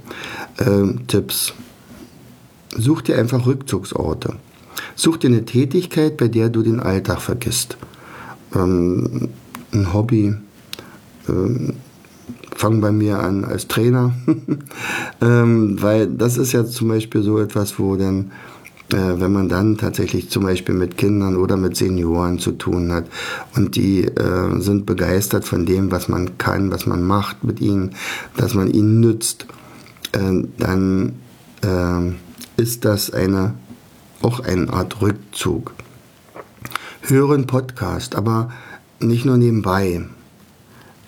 ähm, 0.59 1.07
Tipps. 1.07 1.53
Such 2.75 3.03
dir 3.03 3.17
einfach 3.17 3.45
Rückzugsorte. 3.45 4.35
Such 4.95 5.17
dir 5.17 5.27
eine 5.27 5.45
Tätigkeit, 5.45 6.17
bei 6.17 6.27
der 6.27 6.49
du 6.49 6.63
den 6.63 6.79
Alltag 6.79 7.21
vergisst. 7.21 7.77
Ähm, 8.55 9.29
ein 9.71 9.93
Hobby. 9.93 10.35
Ähm, 11.29 11.75
fang 12.55 12.81
bei 12.81 12.91
mir 12.91 13.19
an 13.19 13.45
als 13.45 13.67
Trainer. 13.67 14.13
ähm, 15.21 15.81
weil 15.81 16.07
das 16.07 16.37
ist 16.37 16.51
ja 16.51 16.65
zum 16.65 16.89
Beispiel 16.89 17.23
so 17.23 17.39
etwas, 17.39 17.79
wo 17.79 17.95
dann, 17.95 18.31
wenn 18.93 19.31
man 19.31 19.49
dann 19.49 19.77
tatsächlich 19.77 20.29
zum 20.29 20.43
Beispiel 20.43 20.75
mit 20.75 20.97
Kindern 20.97 21.35
oder 21.35 21.57
mit 21.57 21.75
Senioren 21.75 22.39
zu 22.39 22.51
tun 22.51 22.91
hat 22.91 23.05
und 23.55 23.75
die 23.75 24.03
äh, 24.03 24.59
sind 24.59 24.85
begeistert 24.85 25.45
von 25.45 25.65
dem, 25.65 25.91
was 25.91 26.07
man 26.07 26.37
kann, 26.37 26.71
was 26.71 26.85
man 26.85 27.03
macht 27.03 27.43
mit 27.43 27.59
ihnen, 27.59 27.95
dass 28.37 28.53
man 28.53 28.69
ihnen 28.69 28.99
nützt, 28.99 29.47
äh, 30.11 30.43
dann 30.57 31.13
ähm, 31.63 32.15
ist 32.57 32.85
das 32.85 33.11
eine, 33.11 33.55
auch 34.21 34.39
eine 34.39 34.71
Art 34.71 35.01
Rückzug. 35.01 35.73
Hören 37.01 37.47
Podcast, 37.47 38.15
aber 38.15 38.51
nicht 38.99 39.25
nur 39.25 39.37
nebenbei, 39.37 40.05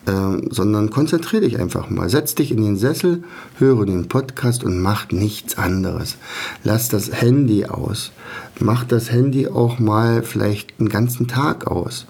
äh, 0.06 0.38
sondern 0.50 0.90
konzentriere 0.90 1.44
dich 1.44 1.60
einfach 1.60 1.90
mal. 1.90 2.10
Setz 2.10 2.36
dich 2.36 2.52
in 2.52 2.64
den 2.64 2.78
Sessel, 2.78 3.24
höre 3.58 3.86
den 3.86 4.08
Podcast 4.08 4.64
und 4.64 4.80
mach 4.80 5.12
nichts 5.12 5.58
anderes. 5.58 6.18
Lass 6.64 6.90
das 6.90 7.12
Handy 7.12 7.66
aus. 7.66 8.12
Mach 8.60 8.84
das 8.84 9.12
Handy 9.12 9.48
auch 9.48 9.80
mal 9.80 10.24
vielleicht 10.24 10.74
einen 10.80 10.90
ganzen 10.90 11.28
Tag 11.28 11.68
aus. 11.68 12.06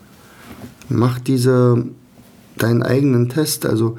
Mach 0.90 1.20
diese, 1.20 1.86
deinen 2.58 2.84
eigenen 2.84 3.30
Test. 3.30 3.66
Also 3.66 3.98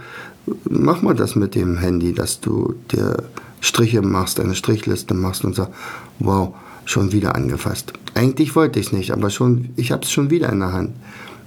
mach 0.68 1.02
mal 1.02 1.14
das 1.14 1.35
mit 1.35 1.54
dem 1.54 1.78
Handy, 1.78 2.12
dass 2.12 2.40
du 2.40 2.74
dir 2.92 3.24
Striche 3.61 4.02
machst, 4.02 4.38
eine 4.38 4.54
Strichliste 4.54 5.14
machst 5.14 5.44
und 5.44 5.54
sagst, 5.54 5.72
wow, 6.18 6.54
schon 6.85 7.12
wieder 7.12 7.35
angefasst. 7.35 7.92
Eigentlich 8.14 8.54
wollte 8.54 8.78
ich 8.78 8.87
es 8.87 8.92
nicht, 8.92 9.11
aber 9.11 9.30
schon, 9.30 9.70
ich 9.76 9.90
habe 9.90 10.02
es 10.02 10.12
schon 10.12 10.30
wieder 10.30 10.52
in 10.52 10.61
der 10.61 10.72
Hand. 10.72 10.92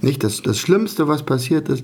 Nicht 0.01 0.23
das, 0.23 0.41
das 0.41 0.59
Schlimmste, 0.59 1.07
was 1.07 1.23
passiert 1.23 1.69
ist, 1.69 1.83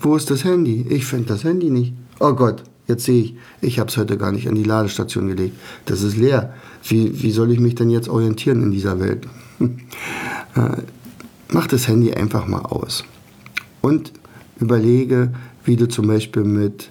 wo 0.00 0.16
ist 0.16 0.30
das 0.30 0.44
Handy? 0.44 0.86
Ich 0.88 1.06
finde 1.06 1.26
das 1.26 1.44
Handy 1.44 1.70
nicht. 1.70 1.94
Oh 2.18 2.32
Gott, 2.32 2.62
jetzt 2.86 3.04
sehe 3.04 3.22
ich, 3.22 3.34
ich 3.60 3.78
habe 3.78 3.88
es 3.90 3.96
heute 3.96 4.16
gar 4.16 4.32
nicht 4.32 4.48
an 4.48 4.54
die 4.54 4.64
Ladestation 4.64 5.28
gelegt. 5.28 5.56
Das 5.86 6.02
ist 6.02 6.16
leer. 6.16 6.54
Wie, 6.84 7.22
wie 7.22 7.30
soll 7.30 7.52
ich 7.52 7.60
mich 7.60 7.74
denn 7.74 7.90
jetzt 7.90 8.08
orientieren 8.08 8.62
in 8.62 8.70
dieser 8.70 9.00
Welt? 9.00 9.26
Äh, 10.56 10.82
mach 11.52 11.68
das 11.68 11.86
Handy 11.86 12.12
einfach 12.12 12.48
mal 12.48 12.62
aus. 12.62 13.04
Und 13.82 14.12
überlege, 14.58 15.32
wie 15.64 15.76
du 15.76 15.86
zum 15.86 16.08
Beispiel 16.08 16.42
mit 16.42 16.90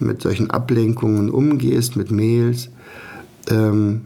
mit 0.00 0.22
solchen 0.22 0.50
Ablenkungen 0.50 1.30
umgehst, 1.30 1.96
mit 1.96 2.10
Mails. 2.10 2.70
Ähm, 3.48 4.02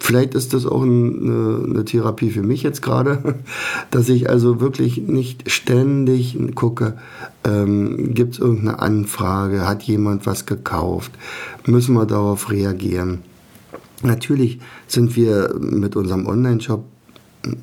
vielleicht 0.00 0.34
ist 0.34 0.54
das 0.54 0.66
auch 0.66 0.82
eine, 0.82 1.64
eine, 1.64 1.84
Therapie 1.84 2.30
für 2.30 2.42
mich 2.42 2.62
jetzt 2.62 2.82
gerade, 2.82 3.36
dass 3.90 4.08
ich 4.08 4.28
also 4.28 4.60
wirklich 4.60 4.98
nicht 4.98 5.50
ständig 5.50 6.38
gucke, 6.54 6.98
ähm, 7.44 8.14
gibt 8.14 8.34
es 8.34 8.40
irgendeine 8.40 8.78
Anfrage, 8.78 9.66
hat 9.66 9.82
jemand 9.82 10.26
was 10.26 10.46
gekauft, 10.46 11.12
müssen 11.66 11.94
wir 11.94 12.06
darauf 12.06 12.50
reagieren. 12.50 13.20
Natürlich 14.02 14.60
sind 14.86 15.16
wir 15.16 15.54
mit 15.58 15.94
unserem 15.94 16.26
Online-Shop 16.26 16.84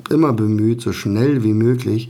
immer 0.09 0.33
bemüht, 0.33 0.81
so 0.81 0.91
schnell 0.91 1.43
wie 1.43 1.53
möglich 1.53 2.09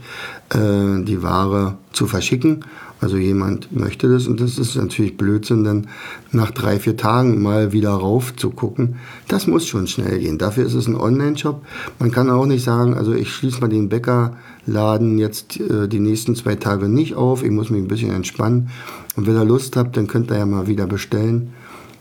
äh, 0.50 1.02
die 1.02 1.22
Ware 1.22 1.76
zu 1.92 2.06
verschicken 2.06 2.64
also 3.00 3.16
jemand 3.16 3.74
möchte 3.74 4.10
das 4.10 4.26
und 4.26 4.40
das 4.40 4.58
ist 4.58 4.76
natürlich 4.76 5.16
Blödsinn, 5.16 5.64
dann 5.64 5.86
nach 6.32 6.50
drei, 6.50 6.78
vier 6.78 6.98
Tagen 6.98 7.40
mal 7.40 7.72
wieder 7.72 7.92
rauf 7.92 8.36
zu 8.36 8.50
gucken. 8.50 8.96
Das 9.26 9.46
muss 9.46 9.66
schon 9.66 9.86
schnell 9.86 10.18
gehen. 10.18 10.36
Dafür 10.36 10.66
ist 10.66 10.74
es 10.74 10.86
ein 10.86 10.96
Online-Shop. 10.96 11.64
Man 11.98 12.10
kann 12.10 12.28
auch 12.28 12.44
nicht 12.44 12.62
sagen, 12.62 12.94
also 12.94 13.14
ich 13.14 13.32
schließe 13.32 13.60
mal 13.60 13.68
den 13.68 13.88
Bäckerladen 13.88 15.18
jetzt 15.18 15.58
äh, 15.58 15.88
die 15.88 15.98
nächsten 15.98 16.36
zwei 16.36 16.56
Tage 16.56 16.88
nicht 16.88 17.14
auf. 17.14 17.42
Ich 17.42 17.50
muss 17.50 17.70
mich 17.70 17.80
ein 17.80 17.88
bisschen 17.88 18.10
entspannen. 18.10 18.68
Und 19.16 19.26
wenn 19.26 19.34
ihr 19.34 19.46
Lust 19.46 19.76
habt, 19.76 19.96
dann 19.96 20.06
könnt 20.06 20.30
ihr 20.30 20.36
ja 20.36 20.46
mal 20.46 20.66
wieder 20.66 20.86
bestellen. 20.86 21.54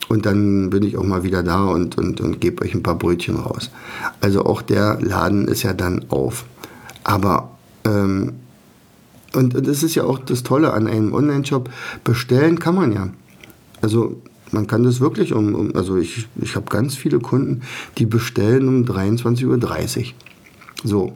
Und 0.10 0.26
dann 0.26 0.72
bin 0.72 0.84
ich 0.84 0.98
auch 0.98 1.04
mal 1.04 1.24
wieder 1.24 1.43
da 1.43 1.65
und, 1.65 1.98
und, 1.98 2.19
und 2.19 2.41
gebe 2.41 2.63
euch 2.63 2.74
ein 2.74 2.84
paar 2.84 2.98
Brötchen 2.98 3.36
raus. 3.36 3.69
Also 4.19 4.43
auch 4.43 4.62
der 4.62 5.00
Laden 5.00 5.48
ist 5.48 5.63
ja 5.63 5.74
dann 5.74 6.06
auf. 6.10 6.45
Aber 7.04 7.52
ähm, 7.86 8.34
und 9.34 9.54
das 9.67 9.84
ist 9.84 9.95
ja 9.95 10.04
auch 10.04 10.19
das 10.19 10.43
Tolle 10.43 10.74
an 10.74 10.88
einem 10.88 11.13
Online-Shop. 11.13 11.69
Bestellen 12.04 12.60
kann 12.60 12.76
man 12.76 12.91
ja. 12.91 13.10
Also 13.82 14.22
man 14.52 14.65
kann 14.65 14.84
das 14.84 15.00
wirklich 15.00 15.34
um, 15.34 15.54
um 15.54 15.76
also 15.76 15.98
ich, 15.98 16.28
ich 16.41 16.56
habe 16.56 16.65
ganz 16.69 16.95
viele 16.95 17.19
Kunden, 17.19 17.62
die 17.98 18.06
bestellen 18.06 18.67
um 18.67 18.84
23.30 18.86 19.45
Uhr. 19.45 20.06
So. 20.84 21.13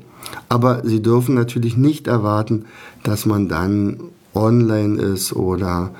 Aber 0.49 0.82
sie 0.86 1.01
dürfen 1.01 1.36
natürlich 1.36 1.77
nicht 1.77 2.08
erwarten, 2.08 2.65
dass 3.03 3.25
man 3.25 3.49
dann 3.49 3.99
online 4.34 5.01
ist 5.01 5.34
oder 5.34 5.91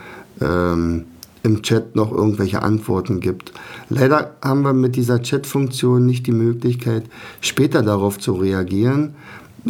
ähm, 0.42 1.06
im 1.44 1.62
Chat 1.62 1.96
noch 1.96 2.12
irgendwelche 2.12 2.64
Antworten 2.64 3.20
gibt. 3.20 3.52
Leider 3.90 4.36
haben 4.42 4.62
wir 4.62 4.74
mit 4.74 4.96
dieser 4.96 5.22
Chat-Funktion 5.22 6.06
nicht 6.06 6.26
die 6.26 6.32
Möglichkeit, 6.32 7.04
später 7.42 7.84
darauf 7.84 8.18
zu 8.18 8.34
reagieren. 8.34 9.16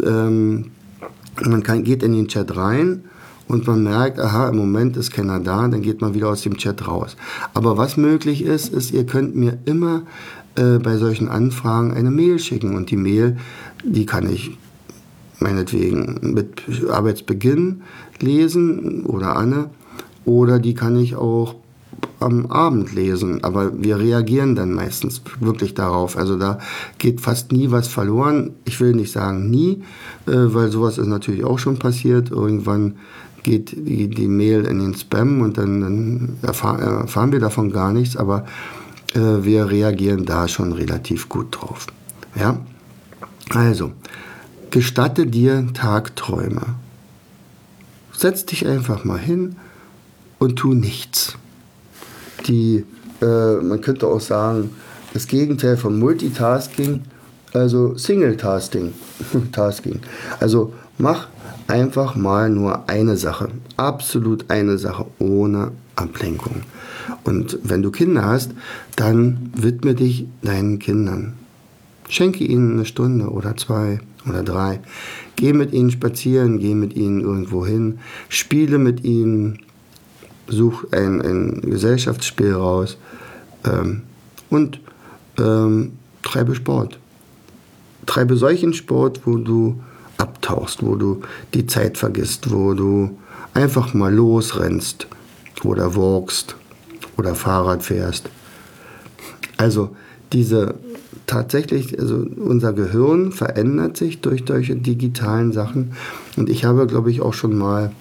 Ähm, 0.02 0.70
man 1.42 1.62
kann, 1.64 1.82
geht 1.82 2.04
in 2.04 2.12
den 2.12 2.28
Chat 2.28 2.56
rein 2.56 3.04
und 3.48 3.66
man 3.66 3.82
merkt, 3.82 4.20
aha, 4.20 4.48
im 4.48 4.56
Moment 4.56 4.96
ist 4.96 5.12
keiner 5.12 5.40
da, 5.40 5.66
dann 5.66 5.82
geht 5.82 6.00
man 6.00 6.14
wieder 6.14 6.28
aus 6.28 6.42
dem 6.42 6.56
Chat 6.56 6.86
raus. 6.86 7.16
Aber 7.52 7.76
was 7.76 7.96
möglich 7.96 8.44
ist, 8.44 8.72
ist, 8.72 8.92
ihr 8.92 9.04
könnt 9.04 9.34
mir 9.34 9.58
immer 9.64 10.02
äh, 10.54 10.78
bei 10.78 10.96
solchen 10.96 11.28
Anfragen 11.28 11.92
eine 11.92 12.10
Mail 12.10 12.38
schicken 12.38 12.76
und 12.76 12.90
die 12.90 12.96
Mail, 12.96 13.36
die 13.84 14.06
kann 14.06 14.32
ich 14.32 14.56
meinetwegen 15.40 16.32
mit 16.34 16.62
Arbeitsbeginn 16.88 17.82
lesen 18.20 19.04
oder 19.04 19.36
Anne 19.36 19.70
oder 20.24 20.58
die 20.58 20.74
kann 20.74 20.96
ich 20.96 21.16
auch 21.16 21.56
am 22.20 22.46
Abend 22.46 22.92
lesen, 22.92 23.44
aber 23.44 23.82
wir 23.82 23.98
reagieren 23.98 24.54
dann 24.54 24.72
meistens 24.72 25.22
wirklich 25.40 25.74
darauf. 25.74 26.16
Also 26.16 26.38
da 26.38 26.58
geht 26.98 27.20
fast 27.20 27.52
nie 27.52 27.70
was 27.70 27.88
verloren. 27.88 28.52
Ich 28.64 28.80
will 28.80 28.94
nicht 28.94 29.12
sagen 29.12 29.50
nie, 29.50 29.82
äh, 30.26 30.32
weil 30.32 30.70
sowas 30.70 30.98
ist 30.98 31.06
natürlich 31.06 31.44
auch 31.44 31.58
schon 31.58 31.78
passiert. 31.78 32.30
Irgendwann 32.30 32.96
geht 33.42 33.72
die, 33.76 34.08
die 34.08 34.28
Mail 34.28 34.64
in 34.64 34.78
den 34.78 34.94
Spam 34.94 35.42
und 35.42 35.58
dann, 35.58 35.80
dann 35.80 36.36
erfahr, 36.42 36.80
erfahren 36.80 37.32
wir 37.32 37.40
davon 37.40 37.70
gar 37.70 37.92
nichts, 37.92 38.16
aber 38.16 38.46
äh, 39.14 39.20
wir 39.42 39.70
reagieren 39.70 40.24
da 40.24 40.48
schon 40.48 40.72
relativ 40.72 41.28
gut 41.28 41.48
drauf. 41.50 41.86
Ja? 42.34 42.58
Also, 43.50 43.92
gestatte 44.70 45.26
dir 45.26 45.68
Tagträume. 45.74 46.62
Setz 48.16 48.46
dich 48.46 48.66
einfach 48.66 49.04
mal 49.04 49.18
hin 49.18 49.56
und 50.38 50.56
tu 50.56 50.72
nichts 50.72 51.36
die, 52.46 52.84
äh, 53.20 53.56
man 53.56 53.80
könnte 53.80 54.06
auch 54.06 54.20
sagen, 54.20 54.70
das 55.12 55.26
Gegenteil 55.26 55.76
von 55.76 55.98
Multitasking, 55.98 57.02
also 57.52 57.96
Single-Tasking. 57.96 58.92
Tasking. 59.52 60.00
Also 60.40 60.72
mach 60.98 61.28
einfach 61.68 62.16
mal 62.16 62.50
nur 62.50 62.88
eine 62.88 63.16
Sache, 63.16 63.48
absolut 63.76 64.50
eine 64.50 64.78
Sache, 64.78 65.06
ohne 65.18 65.72
Ablenkung. 65.96 66.62
Und 67.22 67.58
wenn 67.62 67.82
du 67.82 67.90
Kinder 67.90 68.24
hast, 68.24 68.52
dann 68.96 69.50
widme 69.56 69.94
dich 69.94 70.26
deinen 70.42 70.78
Kindern. 70.78 71.34
Schenke 72.08 72.44
ihnen 72.44 72.74
eine 72.74 72.84
Stunde 72.84 73.28
oder 73.28 73.56
zwei 73.56 74.00
oder 74.28 74.42
drei. 74.42 74.80
Geh 75.36 75.52
mit 75.52 75.72
ihnen 75.72 75.90
spazieren, 75.90 76.58
geh 76.58 76.74
mit 76.74 76.94
ihnen 76.94 77.20
irgendwo 77.20 77.64
hin, 77.64 77.98
spiele 78.28 78.78
mit 78.78 79.04
ihnen, 79.04 79.60
such 80.46 80.84
ein, 80.92 81.20
ein 81.20 81.60
Gesellschaftsspiel 81.62 82.54
raus 82.54 82.96
ähm, 83.64 84.02
und 84.50 84.80
ähm, 85.38 85.92
treibe 86.22 86.54
Sport. 86.54 86.98
Treibe 88.06 88.36
solchen 88.36 88.74
Sport, 88.74 89.22
wo 89.24 89.38
du 89.38 89.80
abtauchst, 90.18 90.82
wo 90.82 90.96
du 90.96 91.22
die 91.54 91.66
Zeit 91.66 91.98
vergisst, 91.98 92.50
wo 92.52 92.74
du 92.74 93.18
einfach 93.54 93.94
mal 93.94 94.12
losrennst 94.12 95.06
oder 95.62 95.96
walkst 95.96 96.56
oder 97.16 97.34
Fahrrad 97.34 97.82
fährst. 97.82 98.28
Also 99.56 99.96
diese 100.32 100.74
tatsächlich, 101.26 101.98
also 101.98 102.26
unser 102.36 102.72
Gehirn 102.72 103.32
verändert 103.32 103.96
sich 103.96 104.20
durch 104.20 104.44
solche 104.46 104.76
digitalen 104.76 105.52
Sachen. 105.52 105.92
Und 106.36 106.50
ich 106.50 106.64
habe, 106.64 106.86
glaube 106.86 107.10
ich, 107.10 107.20
auch 107.22 107.34
schon 107.34 107.56
mal 107.56 107.92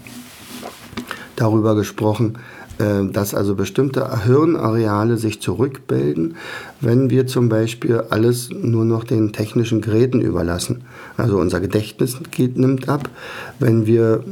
darüber 1.43 1.75
gesprochen, 1.75 2.37
äh, 2.79 3.05
dass 3.11 3.35
also 3.35 3.55
bestimmte 3.55 4.23
Hirnareale 4.23 5.17
sich 5.17 5.41
zurückbilden, 5.41 6.35
wenn 6.79 7.09
wir 7.09 7.27
zum 7.27 7.49
Beispiel 7.49 8.03
alles 8.09 8.49
nur 8.49 8.85
noch 8.85 9.03
den 9.03 9.33
technischen 9.33 9.81
Geräten 9.81 10.21
überlassen. 10.21 10.83
Also 11.17 11.37
unser 11.37 11.59
Gedächtnis 11.59 12.17
geht, 12.31 12.57
nimmt 12.57 12.87
ab, 12.87 13.09
wenn 13.59 13.85
wir 13.85 14.23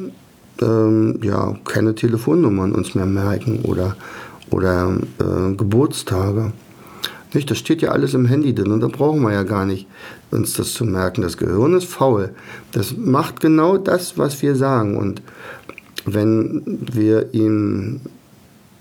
ähm, 0.62 1.20
ja, 1.22 1.56
keine 1.66 1.96
Telefonnummern 1.96 2.74
uns 2.74 2.96
mehr 2.96 3.06
merken 3.06 3.60
oder, 3.64 3.98
oder 4.50 4.96
äh, 5.20 5.54
Geburtstage. 5.56 6.54
Nicht, 7.34 7.50
das 7.50 7.60
steht 7.60 7.82
ja 7.82 7.92
alles 7.92 8.14
im 8.14 8.26
Handy 8.26 8.54
drin 8.54 8.72
und 8.72 8.82
da 8.82 8.88
brauchen 8.88 9.22
wir 9.22 9.32
ja 9.32 9.44
gar 9.44 9.66
nicht 9.66 9.88
uns 10.32 10.54
das 10.54 10.74
zu 10.74 10.84
merken. 10.84 11.22
Das 11.22 11.38
Gehirn 11.38 11.74
ist 11.74 11.88
faul. 11.88 12.32
Das 12.74 12.96
macht 12.98 13.40
genau 13.40 13.78
das, 13.78 14.18
was 14.18 14.42
wir 14.42 14.56
sagen. 14.56 14.98
Und 14.98 15.22
wenn 16.06 16.80
wir 16.92 17.34
ihm 17.34 18.02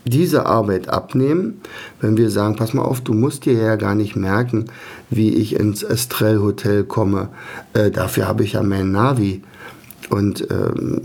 diese 0.04 0.46
Arbeit 0.46 0.88
abnehmen, 0.88 1.60
wenn 2.00 2.16
wir 2.16 2.30
sagen, 2.30 2.56
pass 2.56 2.74
mal 2.74 2.82
auf, 2.82 3.00
du 3.00 3.12
musst 3.12 3.44
dir 3.44 3.52
ja 3.52 3.76
gar 3.76 3.94
nicht 3.94 4.16
merken, 4.16 4.66
wie 5.10 5.34
ich 5.34 5.58
ins 5.58 5.82
Estrell 5.82 6.38
Hotel 6.38 6.84
komme. 6.84 7.28
Äh, 7.74 7.90
dafür 7.90 8.26
habe 8.26 8.44
ich 8.44 8.54
ja 8.54 8.62
mein 8.62 8.92
Navi. 8.92 9.42
Und 10.08 10.46
ähm, 10.50 11.02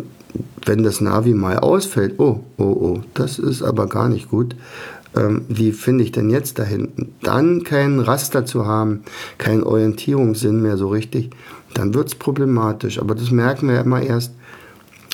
wenn 0.66 0.84
das 0.84 1.02
Navi 1.02 1.34
mal 1.34 1.60
ausfällt, 1.60 2.16
oh, 2.20 2.44
oh, 2.58 2.64
oh, 2.64 3.02
das 3.14 3.38
ist 3.38 3.62
aber 3.62 3.88
gar 3.88 4.10
nicht 4.10 4.30
gut. 4.30 4.56
Ähm, 5.16 5.44
wie 5.48 5.72
finde 5.72 6.04
ich 6.04 6.12
denn 6.12 6.30
jetzt 6.30 6.60
dahin? 6.60 6.90
Dann 7.22 7.64
keinen 7.64 8.00
Raster 8.00 8.46
zu 8.46 8.66
haben, 8.66 9.04
keinen 9.38 9.64
Orientierungssinn 9.64 10.62
mehr 10.62 10.78
so 10.78 10.88
richtig, 10.90 11.30
dann 11.74 11.94
wird 11.94 12.08
es 12.08 12.16
problematisch. 12.16 13.00
Aber 13.00 13.16
das 13.16 13.32
merken 13.32 13.68
wir 13.68 13.76
ja 13.76 13.82
immer 13.82 14.02
erst, 14.02 14.34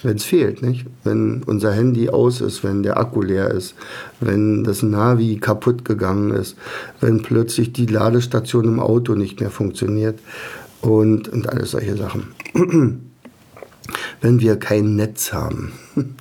wenn 0.03 0.17
es 0.17 0.23
fehlt, 0.23 0.61
nicht? 0.61 0.85
Wenn 1.03 1.43
unser 1.43 1.73
Handy 1.73 2.09
aus 2.09 2.41
ist, 2.41 2.63
wenn 2.63 2.83
der 2.83 2.97
Akku 2.97 3.21
leer 3.21 3.51
ist, 3.51 3.75
wenn 4.19 4.63
das 4.63 4.83
Navi 4.83 5.37
kaputt 5.37 5.85
gegangen 5.85 6.31
ist, 6.31 6.57
wenn 6.99 7.21
plötzlich 7.21 7.73
die 7.73 7.85
Ladestation 7.85 8.65
im 8.65 8.79
Auto 8.79 9.15
nicht 9.15 9.39
mehr 9.39 9.51
funktioniert 9.51 10.19
und, 10.81 11.29
und 11.29 11.49
alles 11.49 11.71
solche 11.71 11.95
Sachen. 11.95 12.27
wenn 14.21 14.39
wir 14.39 14.57
kein 14.57 14.95
Netz 14.95 15.33
haben. 15.33 15.73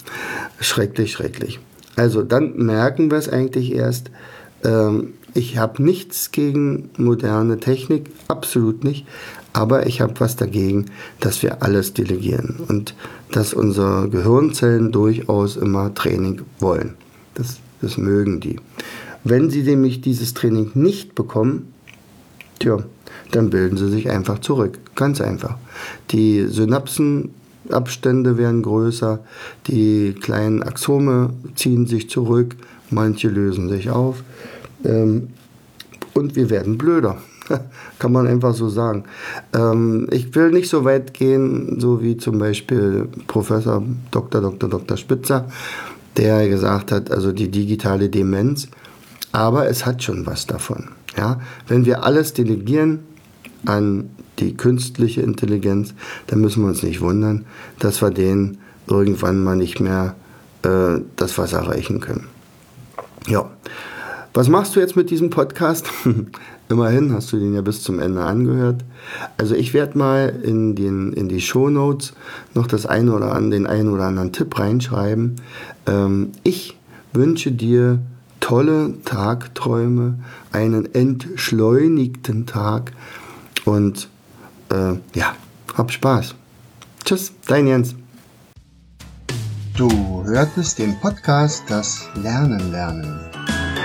schrecklich, 0.60 1.12
schrecklich. 1.12 1.60
Also 1.96 2.22
dann 2.22 2.56
merken 2.56 3.10
wir 3.10 3.18
es 3.18 3.28
eigentlich 3.28 3.72
erst. 3.74 4.10
Ähm, 4.64 5.14
ich 5.34 5.58
habe 5.58 5.82
nichts 5.82 6.32
gegen 6.32 6.90
moderne 6.96 7.60
Technik, 7.60 8.10
absolut 8.28 8.84
nicht. 8.84 9.06
Aber 9.52 9.86
ich 9.86 10.00
habe 10.00 10.14
was 10.18 10.36
dagegen, 10.36 10.86
dass 11.18 11.42
wir 11.42 11.62
alles 11.62 11.92
delegieren 11.92 12.60
und 12.68 12.94
dass 13.32 13.52
unsere 13.52 14.08
Gehirnzellen 14.08 14.92
durchaus 14.92 15.56
immer 15.56 15.92
Training 15.94 16.42
wollen. 16.60 16.94
Das, 17.34 17.58
das 17.80 17.96
mögen 17.98 18.40
die. 18.40 18.56
Wenn 19.24 19.50
sie 19.50 19.62
nämlich 19.62 20.00
dieses 20.00 20.34
Training 20.34 20.70
nicht 20.74 21.14
bekommen, 21.14 21.72
tja, 22.60 22.78
dann 23.32 23.50
bilden 23.50 23.76
sie 23.76 23.90
sich 23.90 24.08
einfach 24.08 24.38
zurück. 24.38 24.78
Ganz 24.94 25.20
einfach. 25.20 25.56
Die 26.10 26.46
Synapsenabstände 26.46 28.38
werden 28.38 28.62
größer, 28.62 29.18
die 29.66 30.14
kleinen 30.20 30.62
Axome 30.62 31.30
ziehen 31.56 31.86
sich 31.86 32.08
zurück, 32.08 32.56
manche 32.90 33.28
lösen 33.28 33.68
sich 33.68 33.90
auf 33.90 34.22
ähm, 34.84 35.28
und 36.14 36.36
wir 36.36 36.50
werden 36.50 36.78
blöder. 36.78 37.18
Kann 37.98 38.12
man 38.12 38.26
einfach 38.26 38.54
so 38.54 38.68
sagen. 38.68 39.04
Ähm, 39.54 40.08
ich 40.10 40.34
will 40.34 40.50
nicht 40.50 40.68
so 40.68 40.84
weit 40.84 41.14
gehen, 41.14 41.80
so 41.80 42.02
wie 42.02 42.16
zum 42.16 42.38
Beispiel 42.38 43.08
Professor 43.26 43.82
Dr. 44.10 44.40
Dr. 44.40 44.68
Dr. 44.68 44.96
Spitzer, 44.96 45.48
der 46.16 46.48
gesagt 46.48 46.92
hat, 46.92 47.10
also 47.10 47.32
die 47.32 47.50
digitale 47.50 48.08
Demenz. 48.08 48.68
Aber 49.32 49.68
es 49.68 49.86
hat 49.86 50.02
schon 50.02 50.26
was 50.26 50.46
davon. 50.46 50.88
Ja? 51.16 51.40
Wenn 51.68 51.84
wir 51.84 52.04
alles 52.04 52.32
delegieren 52.32 53.00
an 53.66 54.10
die 54.38 54.56
künstliche 54.56 55.20
Intelligenz, 55.20 55.94
dann 56.26 56.40
müssen 56.40 56.62
wir 56.62 56.68
uns 56.68 56.82
nicht 56.82 57.00
wundern, 57.00 57.44
dass 57.78 58.02
wir 58.02 58.10
denen 58.10 58.58
irgendwann 58.86 59.42
mal 59.42 59.56
nicht 59.56 59.80
mehr 59.80 60.16
äh, 60.62 61.00
das 61.16 61.38
was 61.38 61.52
erreichen 61.52 62.00
können. 62.00 62.26
Ja. 63.26 63.50
Was 64.32 64.48
machst 64.48 64.76
du 64.76 64.80
jetzt 64.80 64.94
mit 64.94 65.10
diesem 65.10 65.30
Podcast? 65.30 65.88
Immerhin 66.68 67.12
hast 67.12 67.32
du 67.32 67.38
den 67.38 67.52
ja 67.52 67.62
bis 67.62 67.82
zum 67.82 67.98
Ende 67.98 68.22
angehört. 68.22 68.84
Also 69.36 69.56
ich 69.56 69.74
werde 69.74 69.98
mal 69.98 70.28
in, 70.44 70.76
den, 70.76 71.12
in 71.12 71.28
die 71.28 71.40
Show 71.40 71.68
Notes 71.68 72.12
noch 72.54 72.68
das 72.68 72.86
eine 72.86 73.12
oder 73.12 73.34
an, 73.34 73.50
den 73.50 73.66
einen 73.66 73.88
oder 73.88 74.04
anderen 74.04 74.32
Tipp 74.32 74.56
reinschreiben. 74.56 75.36
Ähm, 75.86 76.30
ich 76.44 76.78
wünsche 77.12 77.50
dir 77.50 77.98
tolle 78.38 78.94
Tagträume, 79.04 80.20
einen 80.52 80.94
entschleunigten 80.94 82.46
Tag 82.46 82.92
und 83.64 84.08
äh, 84.70 84.92
ja, 85.14 85.34
hab 85.76 85.90
Spaß. 85.90 86.36
Tschüss, 87.04 87.32
dein 87.48 87.66
Jens. 87.66 87.96
Du 89.76 90.22
hörtest 90.24 90.78
den 90.78 90.94
Podcast 91.00 91.64
Das 91.68 92.06
Lernen 92.14 92.70
lernen. 92.70 93.29